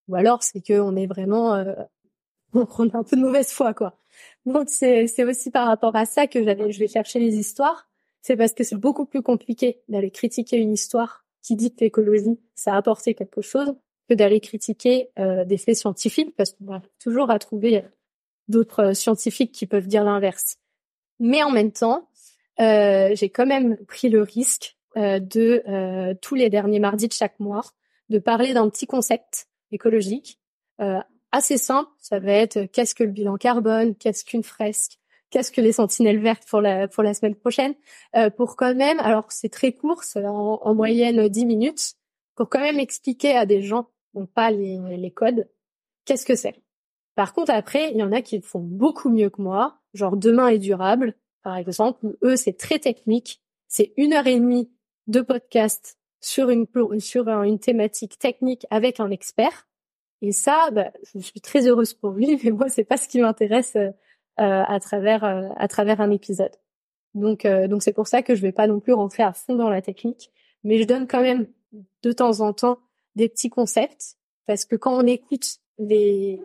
[0.08, 1.74] Ou alors c'est que on est vraiment euh,
[2.54, 3.98] on a un peu de mauvaise foi quoi.
[4.46, 7.90] Donc c'est c'est aussi par rapport à ça que j'avais je vais chercher les histoires.
[8.22, 12.40] C'est parce que c'est beaucoup plus compliqué d'aller critiquer une histoire qui dit que l'écologie
[12.56, 13.76] ça a apporté quelque chose
[14.10, 17.84] que d'aller critiquer euh, des faits scientifiques parce qu'on va toujours à trouver
[18.48, 20.58] d'autres scientifiques qui peuvent dire l'inverse.
[21.20, 22.10] Mais en même temps,
[22.58, 27.40] j'ai quand même pris le risque euh, de euh, tous les derniers mardis de chaque
[27.40, 27.64] mois
[28.10, 30.40] de parler d'un petit concept écologique
[31.32, 31.90] assez simple.
[32.00, 36.20] Ça va être qu'est-ce que le bilan carbone, qu'est-ce qu'une fresque, qu'est-ce que les sentinelles
[36.20, 37.74] vertes pour la pour la semaine prochaine,
[38.36, 41.94] pour quand même, alors c'est très court, c'est en, en, moyenne 10 minutes,
[42.36, 45.48] pour quand même expliquer à des gens qui n'ont pas les, les codes,
[46.06, 46.62] qu'est-ce que c'est.
[47.16, 50.48] Par contre, après, il y en a qui font beaucoup mieux que moi, genre demain
[50.50, 53.42] est durable, par exemple, eux, c'est très technique.
[53.68, 54.72] C'est une heure et demie
[55.08, 56.66] de podcast sur une,
[57.00, 59.68] sur une thématique technique avec un expert.
[60.22, 63.20] Et ça, bah, je suis très heureuse pour lui, mais moi, c'est pas ce qui
[63.20, 63.92] m'intéresse euh,
[64.68, 66.56] à travers euh, à travers un épisode.
[67.14, 69.56] Donc euh, donc c'est pour ça que je vais pas non plus rentrer à fond
[69.56, 70.32] dans la technique,
[70.64, 71.46] mais je donne quand même
[72.02, 72.80] de temps en temps
[73.16, 76.42] des petits concepts parce que quand on écoute les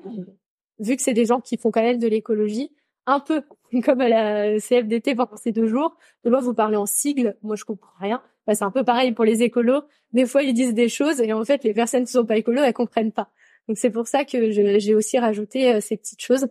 [0.80, 2.72] vu que c'est des gens qui font quand même de l'écologie,
[3.08, 3.42] un peu
[3.84, 5.96] comme à la CFDT pendant ces deux jours.
[6.24, 7.36] De moi, vous parlez en sigle.
[7.42, 8.22] Moi, je comprends rien.
[8.46, 9.82] Bah, c'est un peu pareil pour les écolos.
[10.12, 12.62] Des fois, ils disent des choses et en fait, les personnes qui sont pas écolos,
[12.62, 13.30] elles comprennent pas.
[13.66, 16.48] Donc, c'est pour ça que j'ai aussi rajouté euh, ces petites choses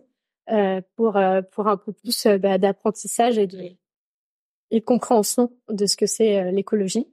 [0.50, 3.60] euh, pour euh, pour un peu plus bah, d'apprentissage et de,
[4.70, 7.08] et compréhension de ce que c'est l'écologie.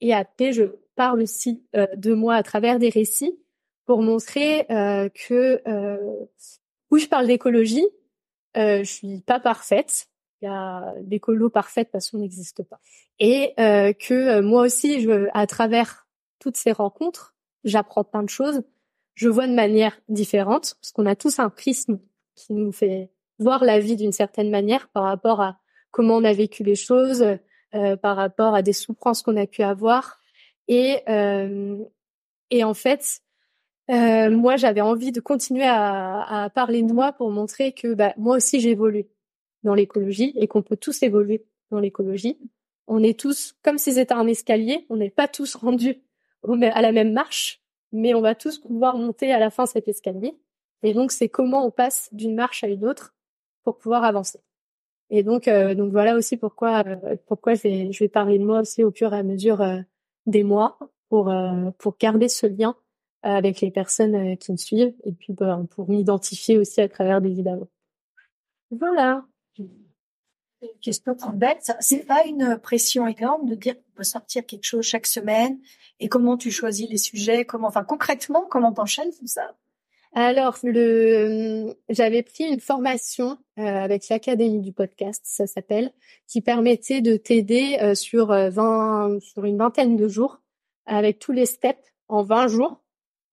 [0.00, 0.64] Et après, je
[0.96, 3.38] parle aussi de moi à travers des récits
[3.84, 5.62] pour montrer que
[6.90, 7.86] où je parle d'écologie,
[8.56, 10.08] euh, je suis pas parfaite.
[10.40, 12.80] Il y a l'écolo parfaite parce qu'on n'existe pas.
[13.18, 16.06] Et euh, que euh, moi aussi, je, à travers
[16.38, 18.62] toutes ces rencontres, j'apprends plein de choses.
[19.14, 22.00] Je vois de manière différente parce qu'on a tous un prisme
[22.34, 25.58] qui nous fait voir la vie d'une certaine manière par rapport à
[25.90, 27.24] comment on a vécu les choses,
[27.74, 30.20] euh, par rapport à des souffrances qu'on a pu avoir.
[30.68, 31.76] Et, euh,
[32.50, 33.20] et en fait,
[33.90, 38.14] euh, moi, j'avais envie de continuer à, à, parler de moi pour montrer que bah,
[38.16, 39.06] moi aussi j'évolue
[39.62, 42.38] dans l'écologie et qu'on peut tous évoluer dans l'écologie.
[42.86, 46.02] On est tous comme si c'était un escalier, on n'est pas tous rendus
[46.46, 50.34] à la même marche, mais on va tous pouvoir monter à la fin cet escalier.
[50.82, 53.14] Et donc, c'est comment on passe d'une marche à une autre
[53.64, 54.40] pour pouvoir avancer.
[55.10, 58.44] Et donc, euh, donc voilà aussi pourquoi euh, pourquoi je vais, je vais parler de
[58.44, 59.80] moi aussi au fur et à mesure euh,
[60.26, 61.32] des mois pour
[61.78, 62.76] pour garder ce lien
[63.24, 64.94] avec les personnes euh, qui me suivent.
[65.04, 67.68] Et puis ben, pour m'identifier aussi à travers des vidéos.
[68.70, 69.24] Voilà.
[70.80, 75.06] Question bête, c'est pas une pression énorme de dire qu'on peut sortir quelque chose chaque
[75.06, 75.58] semaine?
[76.00, 79.56] Et comment tu choisis les sujets, comment, enfin concrètement, comment t'enchaînes tout ça?
[80.14, 85.92] Alors, le, j'avais pris une formation euh, avec l'Académie du podcast, ça s'appelle,
[86.26, 90.40] qui permettait de t'aider euh, sur 20, sur une vingtaine de jours,
[90.86, 92.83] avec tous les steps en 20 jours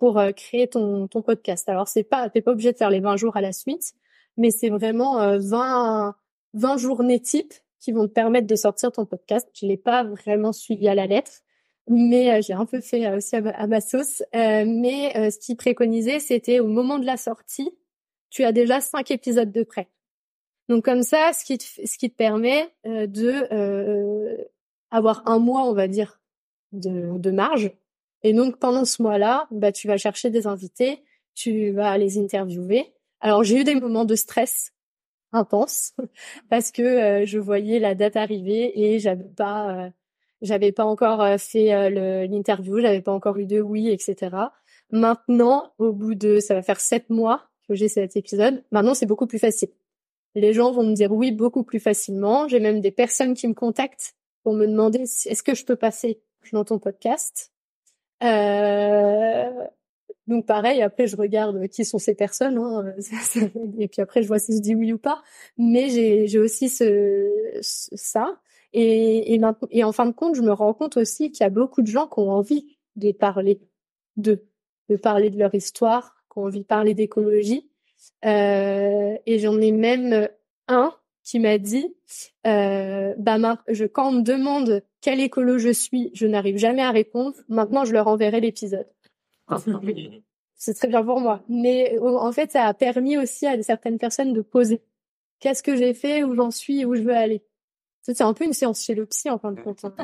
[0.01, 1.69] pour créer ton, ton podcast.
[1.69, 3.93] Alors, c'est pas, t'es pas obligé de faire les 20 jours à la suite,
[4.35, 6.15] mais c'est vraiment 20,
[6.55, 9.47] 20 journées type qui vont te permettre de sortir ton podcast.
[9.53, 11.31] Je l'ai pas vraiment suivi à la lettre,
[11.87, 14.23] mais euh, j'ai un peu fait euh, aussi à ma, sauce.
[14.35, 17.69] Euh, mais ce qui préconisait, c'était au moment de la sortie,
[18.29, 19.89] tu as déjà cinq épisodes de prêt.
[20.67, 24.47] Donc comme ça, ce qui te, ce qui te permet de
[24.89, 26.21] avoir un mois, on va dire,
[26.71, 27.71] de, de marge.
[28.23, 31.03] Et donc pendant ce mois-là, bah tu vas chercher des invités,
[31.33, 32.93] tu vas les interviewer.
[33.19, 34.73] Alors j'ai eu des moments de stress
[35.31, 35.93] intense
[36.49, 39.89] parce que euh, je voyais la date arriver et j'avais pas euh,
[40.41, 41.89] j'avais pas encore euh, fait
[42.27, 44.35] l'interview, j'avais pas encore eu de oui, etc.
[44.91, 49.05] Maintenant, au bout de ça va faire sept mois que j'ai cet épisode, maintenant c'est
[49.05, 49.69] beaucoup plus facile.
[50.35, 52.47] Les gens vont me dire oui beaucoup plus facilement.
[52.47, 56.21] J'ai même des personnes qui me contactent pour me demander est-ce que je peux passer
[56.53, 57.51] dans ton podcast?
[58.23, 59.49] Euh,
[60.27, 62.93] donc pareil, après je regarde qui sont ces personnes, hein,
[63.79, 65.21] et puis après je vois si je dis oui ou pas.
[65.57, 65.89] Mais
[66.27, 67.29] j'ai aussi ce,
[67.61, 68.39] ça,
[68.73, 71.49] et, et, et en fin de compte, je me rends compte aussi qu'il y a
[71.49, 73.59] beaucoup de gens qui ont envie de parler
[74.17, 74.45] de
[74.89, 77.69] de parler de leur histoire, qui ont envie de parler d'écologie.
[78.25, 80.27] Euh, et j'en ai même
[80.67, 81.95] un qui m'a dit,
[82.47, 83.37] euh, bah
[83.69, 87.35] je, quand on me demande quel écolo je suis, je n'arrive jamais à répondre.
[87.49, 88.87] Maintenant, je leur enverrai l'épisode.
[90.55, 91.43] c'est très bien pour moi.
[91.49, 94.81] Mais en fait, ça a permis aussi à certaines personnes de poser.
[95.39, 97.43] Qu'est-ce que j'ai fait, où j'en suis, où je veux aller?
[98.03, 99.83] C'est un peu une séance chez le psy en fin de compte.
[99.83, 99.95] Hein.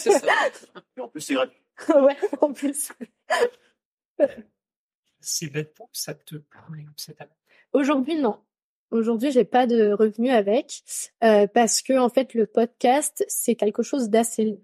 [0.00, 0.32] c'est ça.
[0.98, 1.60] En plus, c'est gratuit.
[1.88, 2.90] ouais, en plus.
[5.20, 6.36] C'est bête ça te
[6.96, 7.18] cette
[7.72, 8.38] Aujourd'hui, non.
[8.90, 10.82] Aujourd'hui, j'ai pas de revenus avec
[11.24, 14.58] euh, parce que en fait, le podcast c'est quelque chose d'assez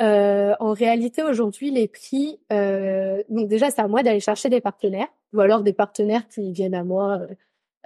[0.00, 4.60] euh, en réalité, aujourd'hui, les prix, euh, donc déjà, c'est à moi d'aller chercher des
[4.60, 7.20] partenaires, ou alors des partenaires qui viennent à moi.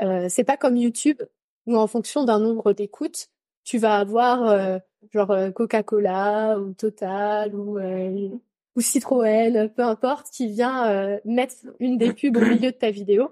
[0.01, 1.21] Euh, c'est pas comme YouTube
[1.67, 3.29] où en fonction d'un nombre d'écoutes,
[3.65, 4.79] tu vas avoir euh,
[5.13, 7.79] genre euh, Coca-Cola ou Total ou
[8.77, 13.31] ou Citroën, peu importe, qui vient mettre une des pubs au milieu de ta vidéo.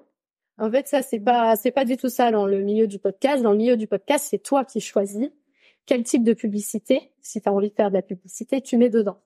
[0.58, 3.42] En fait, ça c'est pas c'est pas du tout ça dans le milieu du podcast.
[3.42, 5.30] Dans le milieu du podcast, c'est toi qui choisis
[5.86, 8.90] quel type de publicité, si tu as envie de faire de la publicité, tu mets
[8.90, 9.18] dedans.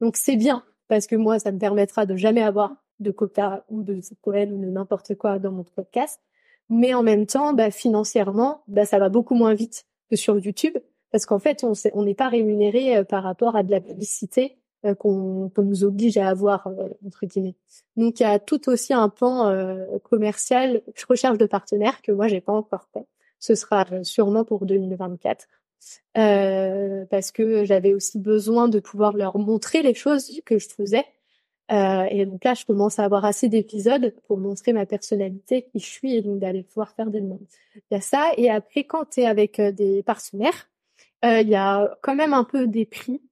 [0.00, 3.82] Donc c'est bien, parce que moi, ça me permettra de jamais avoir de Coca ou
[3.82, 6.20] de Cohen ou de n'importe quoi dans mon podcast.
[6.68, 10.76] Mais en même temps, bah, financièrement, bah, ça va beaucoup moins vite que sur YouTube,
[11.10, 14.94] parce qu'en fait, on n'est pas rémunéré euh, par rapport à de la publicité euh,
[14.94, 17.54] qu'on nous oblige à avoir, euh, entre guillemets.
[17.96, 19.54] Donc, il y a tout aussi un plan
[20.02, 23.06] commercial, recherche de partenaires que moi, j'ai pas encore fait.
[23.38, 25.46] Ce sera sûrement pour 2024
[26.16, 31.04] euh, parce que j'avais aussi besoin de pouvoir leur montrer les choses que je faisais.
[31.72, 35.78] Euh, et donc là, je commence à avoir assez d'épisodes pour montrer ma personnalité, qui
[35.78, 37.46] je suis, et donc d'aller pouvoir faire des demandes.
[37.90, 38.32] Il y a ça.
[38.36, 40.68] Et après, quand tu es avec euh, des partenaires,
[41.24, 43.22] euh, il y a quand même un peu des prix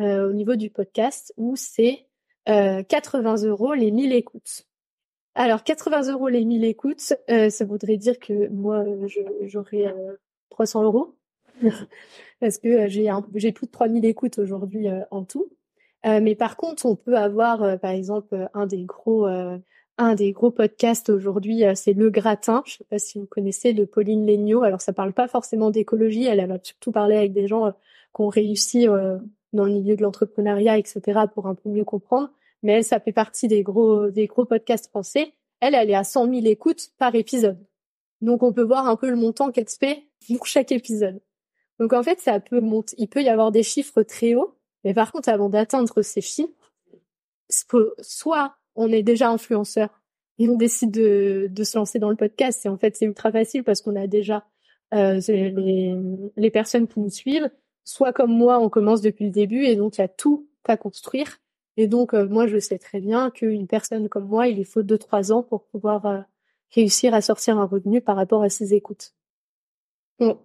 [0.00, 2.06] euh, au niveau du podcast où c'est
[2.46, 4.66] 80 euros les 1000 écoutes.
[5.34, 8.84] Alors 80 euros les 1000 écoutes, ça voudrait dire que moi
[9.42, 9.92] j'aurais
[10.50, 11.16] 300 euros
[12.40, 15.46] parce que euh, j'ai j'ai plus de 3000 écoutes aujourd'hui euh, en tout.
[16.04, 20.52] Euh, mais par contre, on peut avoir, par exemple, un des gros, un des gros
[20.52, 22.62] podcasts aujourd'hui, c'est Le Gratin.
[22.64, 24.62] Je sais pas si vous connaissez de Pauline Legnaud.
[24.62, 26.24] Alors, ça parle pas forcément d'écologie.
[26.24, 28.86] Elle, elle va surtout parler avec des gens qui ont réussi
[29.52, 32.30] dans le milieu de l'entrepreneuriat, etc., pour un peu mieux comprendre.
[32.62, 35.32] Mais elle, ça fait partie des gros, des gros podcasts français.
[35.60, 37.58] Elle, elle est à 100 000 écoutes par épisode.
[38.20, 41.20] Donc, on peut voir un peu le montant qu'elle se fait pour chaque épisode.
[41.78, 44.54] Donc en fait, ça peut monter, il peut y avoir des chiffres très hauts,
[44.84, 46.52] mais par contre, avant d'atteindre ces chiffres,
[48.00, 50.02] soit on est déjà influenceur
[50.38, 53.30] et on décide de, de se lancer dans le podcast, et en fait c'est ultra
[53.30, 54.46] facile parce qu'on a déjà
[54.94, 55.94] euh, les,
[56.36, 57.50] les personnes qui nous suivent,
[57.86, 60.76] soit comme moi, on commence depuis le début et donc il y a tout à
[60.76, 61.38] construire.
[61.78, 64.82] Et donc euh, moi, je sais très bien qu'une personne comme moi, il lui faut
[64.82, 66.20] deux trois ans pour pouvoir euh,
[66.74, 69.14] réussir à sortir un revenu par rapport à ses écoutes.
[70.18, 70.38] Bon,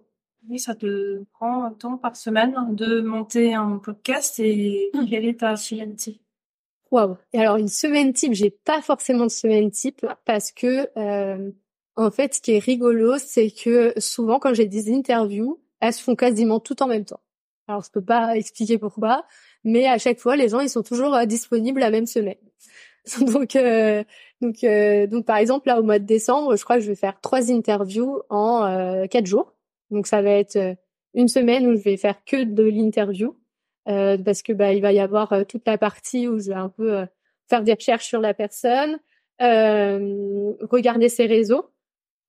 [0.48, 5.06] oui, ça te prend un temps par semaine de monter un podcast et mmh.
[5.08, 6.22] quelle est ta semaine type
[6.92, 11.50] Waouh Et alors une semaine type, j'ai pas forcément de semaine type parce que euh,
[11.96, 16.02] en fait, ce qui est rigolo, c'est que souvent quand j'ai des interviews, elles se
[16.02, 17.20] font quasiment tout en même temps.
[17.68, 19.24] Alors je peux pas expliquer pourquoi,
[19.64, 22.36] mais à chaque fois, les gens ils sont toujours euh, disponibles la même semaine.
[23.20, 24.04] donc, euh,
[24.40, 26.96] donc, euh, donc, par exemple, là, au mois de décembre, je crois que je vais
[26.96, 29.54] faire trois interviews en euh, quatre jours.
[29.90, 30.76] Donc, ça va être
[31.14, 33.36] une semaine où je vais faire que de l'interview,
[33.84, 37.04] parce que bah, il va y avoir toute la partie où je vais un peu
[37.50, 38.98] faire des recherches sur la personne,
[39.38, 41.71] regarder ses réseaux.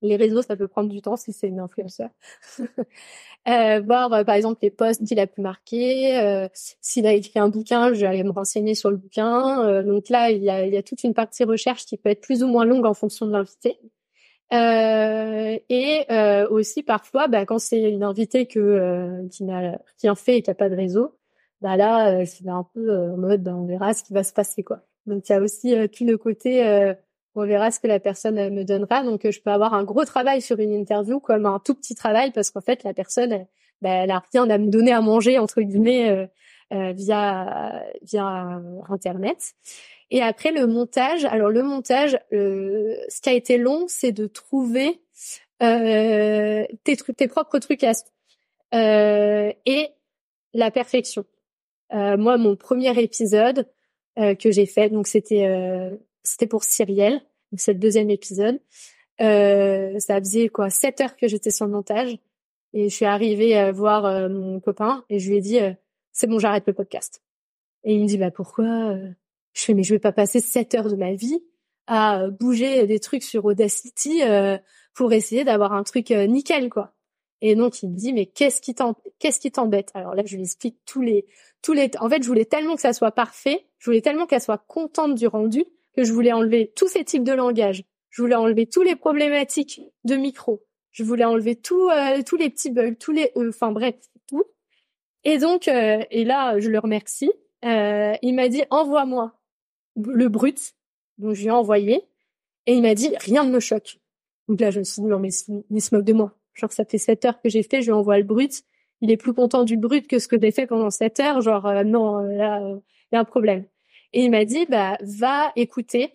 [0.04, 2.10] Les réseaux, ça peut prendre du temps si c'est une influenceur.
[3.48, 6.18] euh, voir euh, par exemple les posts qu'il a pu marquer.
[6.18, 9.66] Euh, s'il a écrit un bouquin, je vais aller me renseigner sur le bouquin.
[9.66, 12.10] Euh, donc là, il y, a, il y a toute une partie recherche qui peut
[12.10, 13.78] être plus ou moins longue en fonction de l'invité.
[14.52, 16.06] et
[16.50, 20.54] aussi parfois, bah, quand c'est une invitée que qui n'a rien fait et qui a
[20.54, 21.16] pas de réseau,
[21.62, 24.62] bah là, c'est un peu en mode, bah, on verra ce qui va se passer
[24.62, 24.80] quoi.
[25.06, 26.94] Donc il y a aussi tout le côté
[27.34, 29.02] on verra ce que la personne me donnera.
[29.02, 32.30] Donc, je peux avoir un gros travail sur une interview comme un tout petit travail
[32.32, 33.48] parce qu'en fait, la personne, elle,
[33.82, 36.26] bah, elle a rien à me donner à manger entre guillemets euh,
[36.72, 39.54] euh, via via internet.
[40.10, 41.24] Et après le montage.
[41.26, 45.02] Alors le montage, ce qui a été long, c'est de trouver
[45.62, 47.84] euh, tes trucs, tes propres trucs
[48.74, 49.88] euh, et
[50.54, 51.24] la perfection.
[51.92, 53.68] moi, mon premier épisode
[54.16, 55.46] que j'ai fait, donc c'était
[56.24, 57.22] c'était pour Cyrielle,
[57.56, 58.60] c'est le deuxième épisode.
[59.20, 62.18] Euh, ça faisait quoi sept heures que j'étais sur le montage
[62.72, 65.72] et je suis arrivée à voir euh, mon copain et je lui ai dit euh,
[66.10, 67.22] c'est bon j'arrête le podcast.
[67.84, 68.96] Et il me dit bah pourquoi
[69.52, 71.44] Je fais mais je vais pas passer sept heures de ma vie
[71.86, 74.22] à bouger des trucs sur Audacity
[74.94, 76.94] pour essayer d'avoir un truc nickel quoi.
[77.40, 78.74] Et donc il me dit mais qu'est-ce qui
[79.18, 79.90] qu'est-ce qui t'embête?
[79.94, 81.26] Alors là je lui explique tous les
[81.62, 84.40] tous les en fait je voulais tellement que ça soit parfait, je voulais tellement qu'elle
[84.40, 85.64] soit contente du rendu
[85.96, 87.84] que je voulais enlever tous ces types de langage.
[88.10, 90.62] Je voulais enlever tous les problématiques de micro.
[90.92, 93.96] Je voulais enlever tout, euh, tous les petits bugs, tous les, euh, enfin bref,
[94.28, 94.44] tout.
[95.24, 97.32] Et donc, euh, et là, je le remercie.
[97.62, 99.32] il m'a dit envoie-moi
[99.96, 100.74] le brut.
[101.18, 102.04] Donc je lui ai envoyé
[102.66, 103.98] et il m'a dit rien ne me choque.
[104.48, 105.30] Donc là, je me suis dit non mais
[105.70, 106.36] il se moque de moi.
[106.54, 108.62] Genre ça fait sept heures que j'ai fait, je lui envoie le brut.
[109.00, 111.40] Il est plus content du brut que ce que j'ai fait pendant sept heures.
[111.40, 113.64] Genre non, là, il y a un problème.
[114.14, 116.12] Et il m'a dit, bah, va écouter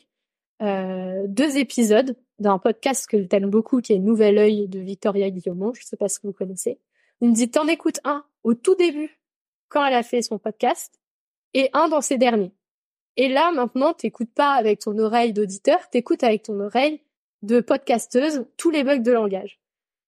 [0.62, 5.73] euh, deux épisodes d'un podcast que t'aimes beaucoup, qui est Nouvel Oeil de Victoria Guillaumont.
[5.73, 6.79] Je sais pas si vous connaissez.
[7.19, 9.19] Il me dit, t'en écoutes un au tout début,
[9.67, 10.97] quand elle a fait son podcast,
[11.53, 12.53] et un dans ses derniers.
[13.17, 17.01] Et là, maintenant, t'écoutes pas avec ton oreille d'auditeur, t'écoutes avec ton oreille
[17.41, 19.59] de podcasteuse tous les bugs de langage.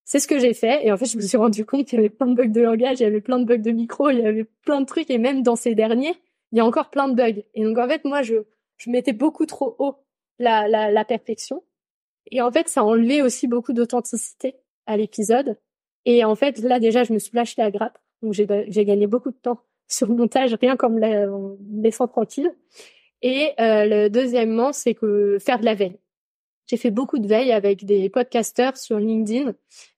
[0.06, 0.86] C'est ce que j'ai fait.
[0.86, 2.62] Et en fait, je me suis rendu compte qu'il y avait plein de bugs de
[2.62, 5.10] langage, il y avait plein de bugs de micro, il y avait plein de trucs.
[5.10, 6.16] Et même dans ces derniers,
[6.52, 7.42] il y a encore plein de bugs.
[7.54, 8.36] Et donc en fait, moi, je,
[8.78, 9.96] je mettais beaucoup trop haut
[10.40, 11.64] la, la, la perfection.
[12.30, 15.58] Et en fait, ça a enlevé aussi beaucoup d'authenticité à l'épisode.
[16.06, 17.98] Et en fait, là déjà, je me suis lâché la grappe.
[18.22, 22.54] Donc j'ai, gagné beaucoup de temps sur le montage, rien comme la, en laissant tranquille.
[23.22, 25.98] Et euh, le deuxièmement, c'est que faire de la veille.
[26.68, 29.54] J'ai fait beaucoup de veille avec des podcasteurs sur LinkedIn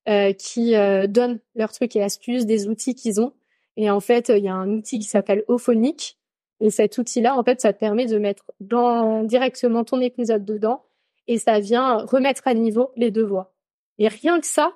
[0.09, 3.33] euh, qui euh, donnent leurs trucs et astuces, des outils qu'ils ont.
[3.77, 6.17] Et en fait, il y a un outil qui s'appelle Ophonic
[6.59, 10.83] et cet outil-là, en fait, ça te permet de mettre dans, directement ton épisode dedans
[11.27, 13.53] et ça vient remettre à niveau les deux voix.
[13.97, 14.73] Et rien que ça,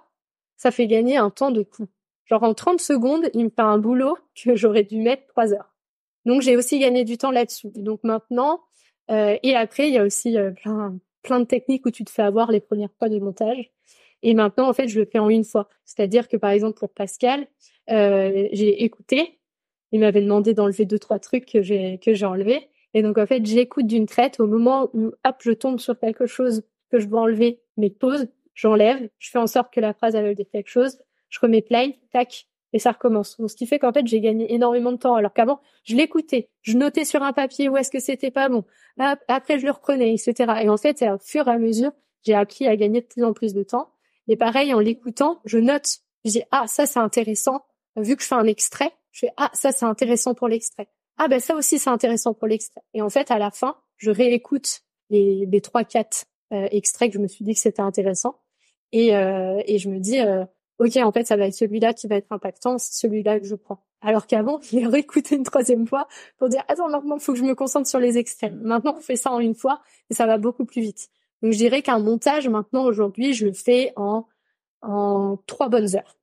[0.58, 1.88] ça fait gagner un temps de coup.
[2.26, 5.74] Genre en 30 secondes, il me fait un boulot que j'aurais dû mettre trois heures.
[6.26, 7.70] Donc j'ai aussi gagné du temps là-dessus.
[7.76, 8.62] Donc maintenant,
[9.10, 12.12] euh, et après, il y a aussi euh, plein, plein de techniques où tu te
[12.12, 13.72] fais avoir les premières fois de montage.
[14.24, 15.70] Et maintenant, en fait, je le fais en une fois.
[15.86, 17.48] C'est-à-dire que par exemple pour Pascal,
[17.90, 19.40] euh, j'ai écouté,
[19.92, 23.26] il m'avait demandé d'enlever deux trois trucs que j'ai que j'ai enlevé et donc en
[23.26, 27.08] fait j'écoute d'une traite au moment où hop je tombe sur quelque chose que je
[27.08, 30.70] dois enlever mais pause j'enlève je fais en sorte que la phrase elle dire quelque
[30.70, 33.38] chose je remets play tac et ça recommence.
[33.38, 36.50] Donc ce qui fait qu'en fait j'ai gagné énormément de temps alors qu'avant je l'écoutais
[36.62, 38.64] je notais sur un papier où est-ce que c'était pas bon.
[38.98, 41.92] Après je le reprenais etc et en fait au fur et à mesure
[42.24, 43.90] j'ai appris à gagner de plus en plus de temps.
[44.28, 46.00] Et pareil en l'écoutant je note.
[46.26, 49.50] Je dis ah ça c'est intéressant vu que je fais un extrait je fais ah
[49.54, 50.88] ça c'est intéressant pour l'extrait.
[51.18, 52.82] Ah ben ça aussi c'est intéressant pour l'extrait.
[52.94, 57.22] Et en fait à la fin, je réécoute les trois quatre euh, extraits que je
[57.22, 58.40] me suis dit que c'était intéressant
[58.92, 60.46] et euh, et je me dis euh,
[60.78, 63.56] ok en fait ça va être celui-là qui va être impactant, c'est celui-là que je
[63.56, 63.84] prends.
[64.02, 67.44] Alors qu'avant je l'ai réécouté une troisième fois pour dire attends maintenant faut que je
[67.44, 68.54] me concentre sur les extraits.
[68.54, 69.82] Maintenant on fait ça en une fois
[70.12, 71.10] et ça va beaucoup plus vite.
[71.42, 74.28] Donc je dirais qu'un montage maintenant aujourd'hui je le fais en
[75.48, 76.20] trois bonnes heures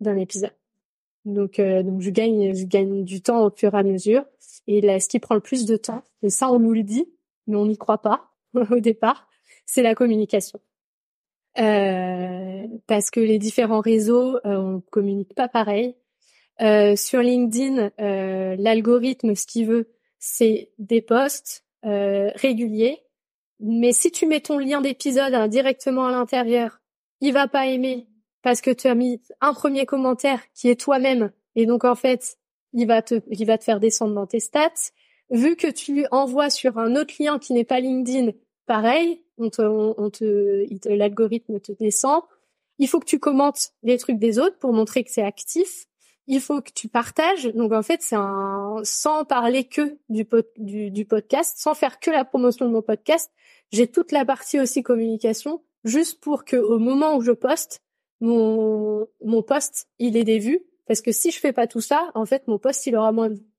[0.00, 0.52] d'un épisode.
[1.24, 4.24] Donc, euh, donc je gagne, je gagne du temps au fur et à mesure.
[4.66, 7.06] Et là, ce qui prend le plus de temps, et ça on nous le dit,
[7.46, 8.30] mais on n'y croit pas
[8.70, 9.28] au départ,
[9.66, 10.60] c'est la communication.
[11.58, 15.94] Euh, parce que les différents réseaux, euh, on communique pas pareil.
[16.60, 19.88] Euh, sur LinkedIn, l'algorithme, ce qu'il veut,
[20.24, 23.02] c'est des posts euh, régulier.
[23.60, 26.80] Mais si tu mets ton lien d'épisode hein, directement à l'intérieur,
[27.20, 28.06] il va pas aimer
[28.44, 32.38] parce que tu as mis un premier commentaire qui est toi-même et donc en fait,
[32.72, 34.92] il va te il va te faire descendre dans tes stats.
[35.30, 38.32] Vu que tu lui envoies sur un autre lien qui n'est pas LinkedIn,
[38.66, 42.22] pareil, on te, on, te l'algorithme te descend.
[42.78, 45.86] Il faut que tu commentes les trucs des autres pour montrer que c'est actif
[46.26, 47.46] il faut que tu partages.
[47.54, 48.16] Donc en fait, c'est
[48.82, 50.26] sans parler que du,
[50.56, 53.30] du, du podcast, sans faire que la promotion de mon podcast.
[53.72, 57.82] J'ai toute la partie aussi communication, juste pour que au moment où je poste,
[58.20, 60.60] mon mon post il ait des vues.
[60.86, 63.30] Parce que si je fais pas tout ça, en fait, mon post il aura moins
[63.30, 63.50] de vues.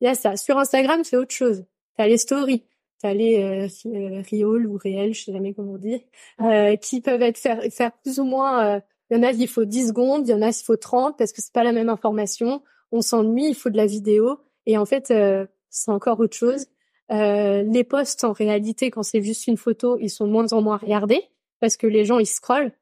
[0.00, 0.36] Il y a ça.
[0.36, 1.64] Sur Instagram, c'est autre chose.
[1.96, 2.64] T'as les stories,
[3.00, 6.00] t'as les euh, euh ou réels, je sais jamais comment dire,
[6.40, 9.48] euh, qui peuvent être faire faire plus ou moins euh, il y en a, il
[9.48, 11.72] faut 10 secondes, il y en a, il faut 30 parce que c'est pas la
[11.72, 12.62] même information.
[12.90, 14.40] On s'ennuie, il faut de la vidéo.
[14.66, 16.66] Et en fait, euh, c'est encore autre chose.
[17.12, 20.62] Euh, les posts, en réalité, quand c'est juste une photo, ils sont de moins en
[20.62, 21.22] moins regardés
[21.60, 22.72] parce que les gens, ils scrollent.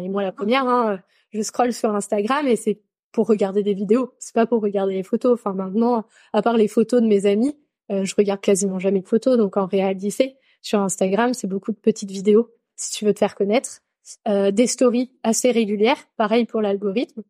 [0.00, 1.00] Et moi, la première, hein,
[1.32, 2.80] je scrolle sur Instagram et c'est
[3.12, 4.12] pour regarder des vidéos.
[4.18, 5.34] C'est pas pour regarder les photos.
[5.34, 7.56] Enfin, maintenant, à part les photos de mes amis,
[7.90, 9.38] euh, je regarde quasiment jamais de photos.
[9.38, 13.34] Donc, en réalité, sur Instagram, c'est beaucoup de petites vidéos si tu veux te faire
[13.34, 13.80] connaître.
[14.28, 17.22] Euh, des stories assez régulières, pareil pour l'algorithme.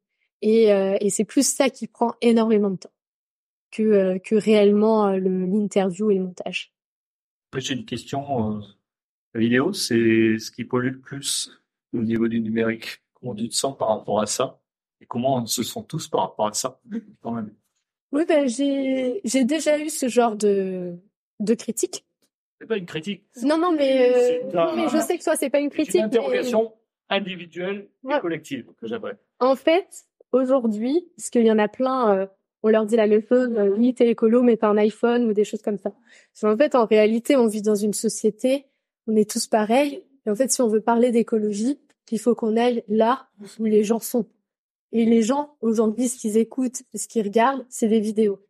[0.43, 2.93] Et, euh, et c'est plus ça qui prend énormément de temps
[3.71, 6.73] que, que réellement l'interview et le montage.
[7.57, 8.61] J'ai une question.
[9.35, 11.51] vidéo, c'est ce qui pollue le plus
[11.95, 13.03] au niveau du numérique?
[13.15, 14.61] Comment tu te sens par rapport à ça?
[15.01, 16.81] Et comment on se sent tous par rapport à ça
[17.21, 17.53] quand même?
[18.13, 20.95] Oui, ben, j'ai j'ai déjà eu ce genre de
[21.41, 22.05] de critique
[22.61, 23.25] c'est pas une critique.
[23.43, 25.93] Non, non, mais, euh, mais je sais que toi, c'est pas une critique.
[25.93, 26.73] C'est une interrogation
[27.11, 29.19] individuelle et collective que j'aimerais.
[29.41, 32.27] En fait, aujourd'hui, parce qu'il y en a plein, euh,
[32.63, 35.35] on leur dit la même chose, euh, oui, t'es écolo, mais pas un iPhone ou
[35.35, 35.93] des choses comme ça.
[36.43, 38.65] En fait, en réalité, on vit dans une société,
[39.07, 40.03] on est tous pareils.
[40.27, 41.79] Et en fait, si on veut parler d'écologie,
[42.13, 43.29] il faut qu'on aille là
[43.59, 44.27] où les gens sont.
[44.93, 48.41] Et les gens, aujourd'hui, ce qu'ils écoutent, ce qu'ils regardent, c'est des vidéos.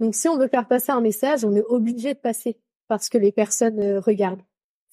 [0.00, 2.58] Donc, si on veut faire passer un message, on est obligé de passer
[2.88, 4.42] parce que les personnes euh, regardent.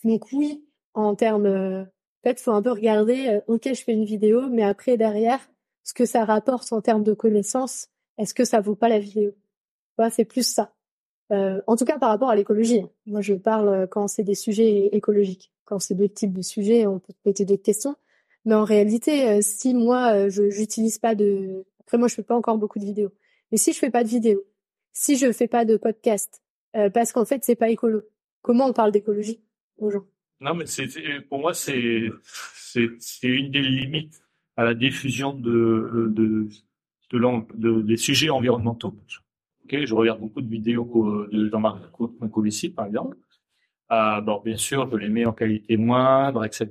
[0.04, 0.64] Donc oui,
[0.94, 1.84] en termes, euh,
[2.22, 3.28] peut-être faut un peu regarder.
[3.28, 5.40] Euh, ok, je fais une vidéo, mais après derrière,
[5.84, 9.34] ce que ça rapporte en termes de connaissances, est-ce que ça vaut pas la vidéo?
[10.12, 10.74] C'est plus ça.
[11.30, 12.80] en tout cas, par rapport à l'écologie.
[12.80, 12.90] Hein.
[13.06, 15.52] Moi, je parle quand c'est des sujets écologiques.
[15.66, 17.98] Quand c'est d'autres types de sujets, on peut poser d'autres questions.
[18.50, 21.66] Mais en réalité, si moi, je j'utilise pas de...
[21.82, 23.12] Après, moi, je fais pas encore beaucoup de vidéos.
[23.52, 24.44] Mais si je fais pas de vidéos,
[24.92, 26.42] si je fais pas de podcast,
[26.76, 28.02] euh, parce qu'en fait, c'est pas écolo.
[28.42, 29.40] Comment on parle d'écologie
[29.78, 30.06] aux gens?
[30.42, 30.66] Non, mais
[31.30, 32.10] pour moi, c'est
[32.64, 34.24] c'est une des limites
[34.58, 36.48] à la diffusion de de
[37.12, 38.96] de, de des sujets environnementaux.
[39.72, 41.92] Je regarde beaucoup de vidéos euh, de Jean-Marc
[42.32, 43.16] Covici, par exemple.
[43.90, 46.68] Bien sûr, je les mets en qualité moindre, etc.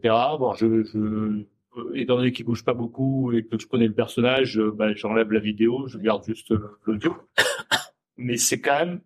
[0.59, 1.49] Je, euh,
[1.95, 5.41] étant donné qu'il bouge pas beaucoup et que je connais le personnage, ben, j'enlève la
[5.41, 6.53] vidéo, je garde juste
[6.85, 7.16] l'audio.
[8.16, 9.01] Mais c'est quand même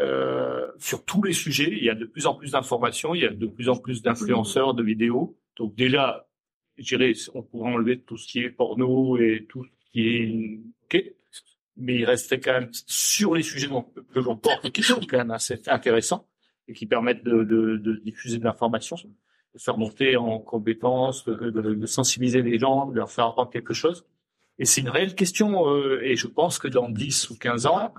[0.00, 1.68] euh, sur tous les sujets.
[1.70, 4.02] Il y a de plus en plus d'informations, il y a de plus en plus
[4.02, 5.38] d'influenceurs de vidéos.
[5.56, 6.26] Donc déjà,
[6.78, 10.60] je dirais, on pourrait enlever tout ce qui est porno et tout ce qui est
[10.84, 11.04] ok,
[11.76, 13.68] mais il restait quand même sur les sujets
[14.12, 16.26] que l'on porte, qui sont quand même assez intéressants
[16.66, 18.96] et qui permettent de, diffuser de l'information,
[19.56, 24.04] faire monter en compétences, de, de, sensibiliser les gens, de leur faire apprendre quelque chose.
[24.58, 27.92] Et c'est une réelle question, euh, et je pense que dans 10 ou 15 ans,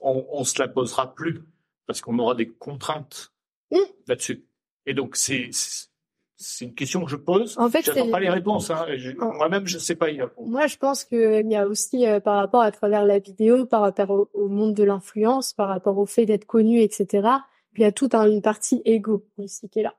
[0.00, 1.42] on, on se la posera plus,
[1.86, 3.32] parce qu'on aura des contraintes
[3.70, 3.78] mmh.
[4.06, 4.44] là-dessus.
[4.86, 5.50] Et donc, c'est
[6.40, 7.58] c'est une question que je pose.
[7.58, 8.70] En fait, j'attends pas les réponses.
[8.70, 8.86] Hein.
[9.18, 10.48] Moi-même, je sais pas y répondre.
[10.48, 13.80] Moi, je pense qu'il y a aussi, euh, par rapport à travers la vidéo, par
[13.80, 17.28] rapport au, monde de l'influence, par rapport au fait d'être connu, etc.,
[17.76, 19.94] il y a toute une partie égo aussi qui est là.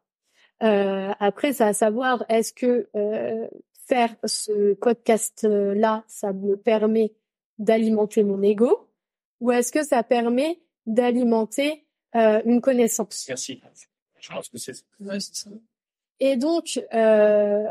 [0.63, 3.47] Euh, après, c'est à savoir, est-ce que euh,
[3.87, 7.13] faire ce podcast-là, ça me permet
[7.57, 8.89] d'alimenter mon ego
[9.39, 11.85] ou est-ce que ça permet d'alimenter
[12.15, 13.25] euh, une connaissance?
[13.27, 13.61] Merci.
[14.19, 15.49] Je pense que c'est ça.
[16.19, 17.65] Et donc, euh,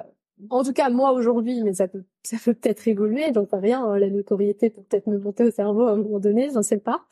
[0.50, 3.84] en tout cas, moi aujourd'hui, mais ça peut, ça peut peut-être évoluer, j'en sais rien.
[3.84, 6.78] Hein, la notoriété peut peut-être me monter au cerveau à un moment donné, j'en sais
[6.78, 7.04] pas.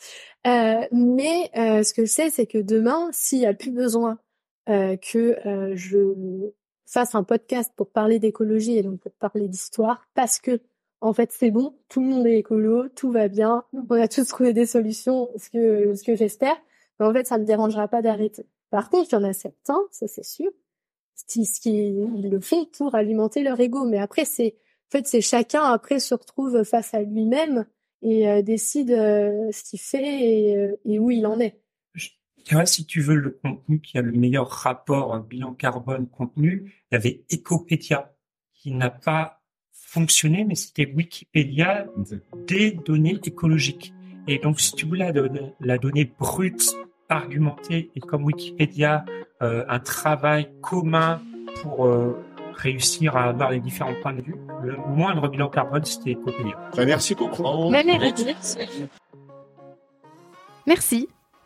[0.47, 4.12] Euh, mais euh, ce que je sais, c'est que demain, s'il y a plus besoin
[4.12, 4.26] euh,
[4.67, 6.51] que euh, je
[6.87, 10.61] fasse un podcast pour parler d'écologie et donc pour parler d'histoire parce que
[11.01, 14.27] en fait c'est bon, tout le monde est écolo, tout va bien, on a tous
[14.27, 16.57] trouvé des solutions, ce que ce que j'espère.
[16.99, 18.47] Mais en fait, ça me dérangera pas d'arrêter.
[18.71, 20.51] Par contre, il y en a certains, ça c'est sûr,
[21.29, 23.85] qui, qui ils le font pour alimenter leur ego.
[23.85, 24.57] Mais après, c'est
[24.89, 27.67] en fait c'est chacun après se retrouve face à lui-même
[28.03, 31.61] et euh, décide euh, ce qu'il fait et, euh, et, où il en est.
[32.64, 36.97] si tu veux le contenu qui a le meilleur rapport bilan carbone contenu, il y
[36.97, 38.12] avait Ecopédia
[38.55, 39.40] qui n'a pas
[39.72, 41.86] fonctionné, mais c'était Wikipédia
[42.47, 43.92] des données écologiques.
[44.28, 45.22] Et donc, si tu voulais la,
[45.61, 46.76] la donnée brute,
[47.09, 49.05] argumentée, et comme Wikipédia,
[49.42, 51.22] euh, un travail commun
[51.62, 52.20] pour euh,
[52.55, 56.59] réussir à avoir les différents points de vue, le moindre bilan carbone, c'était Ecopédia.
[56.76, 57.70] Ben, merci beaucoup.
[60.66, 61.09] Merci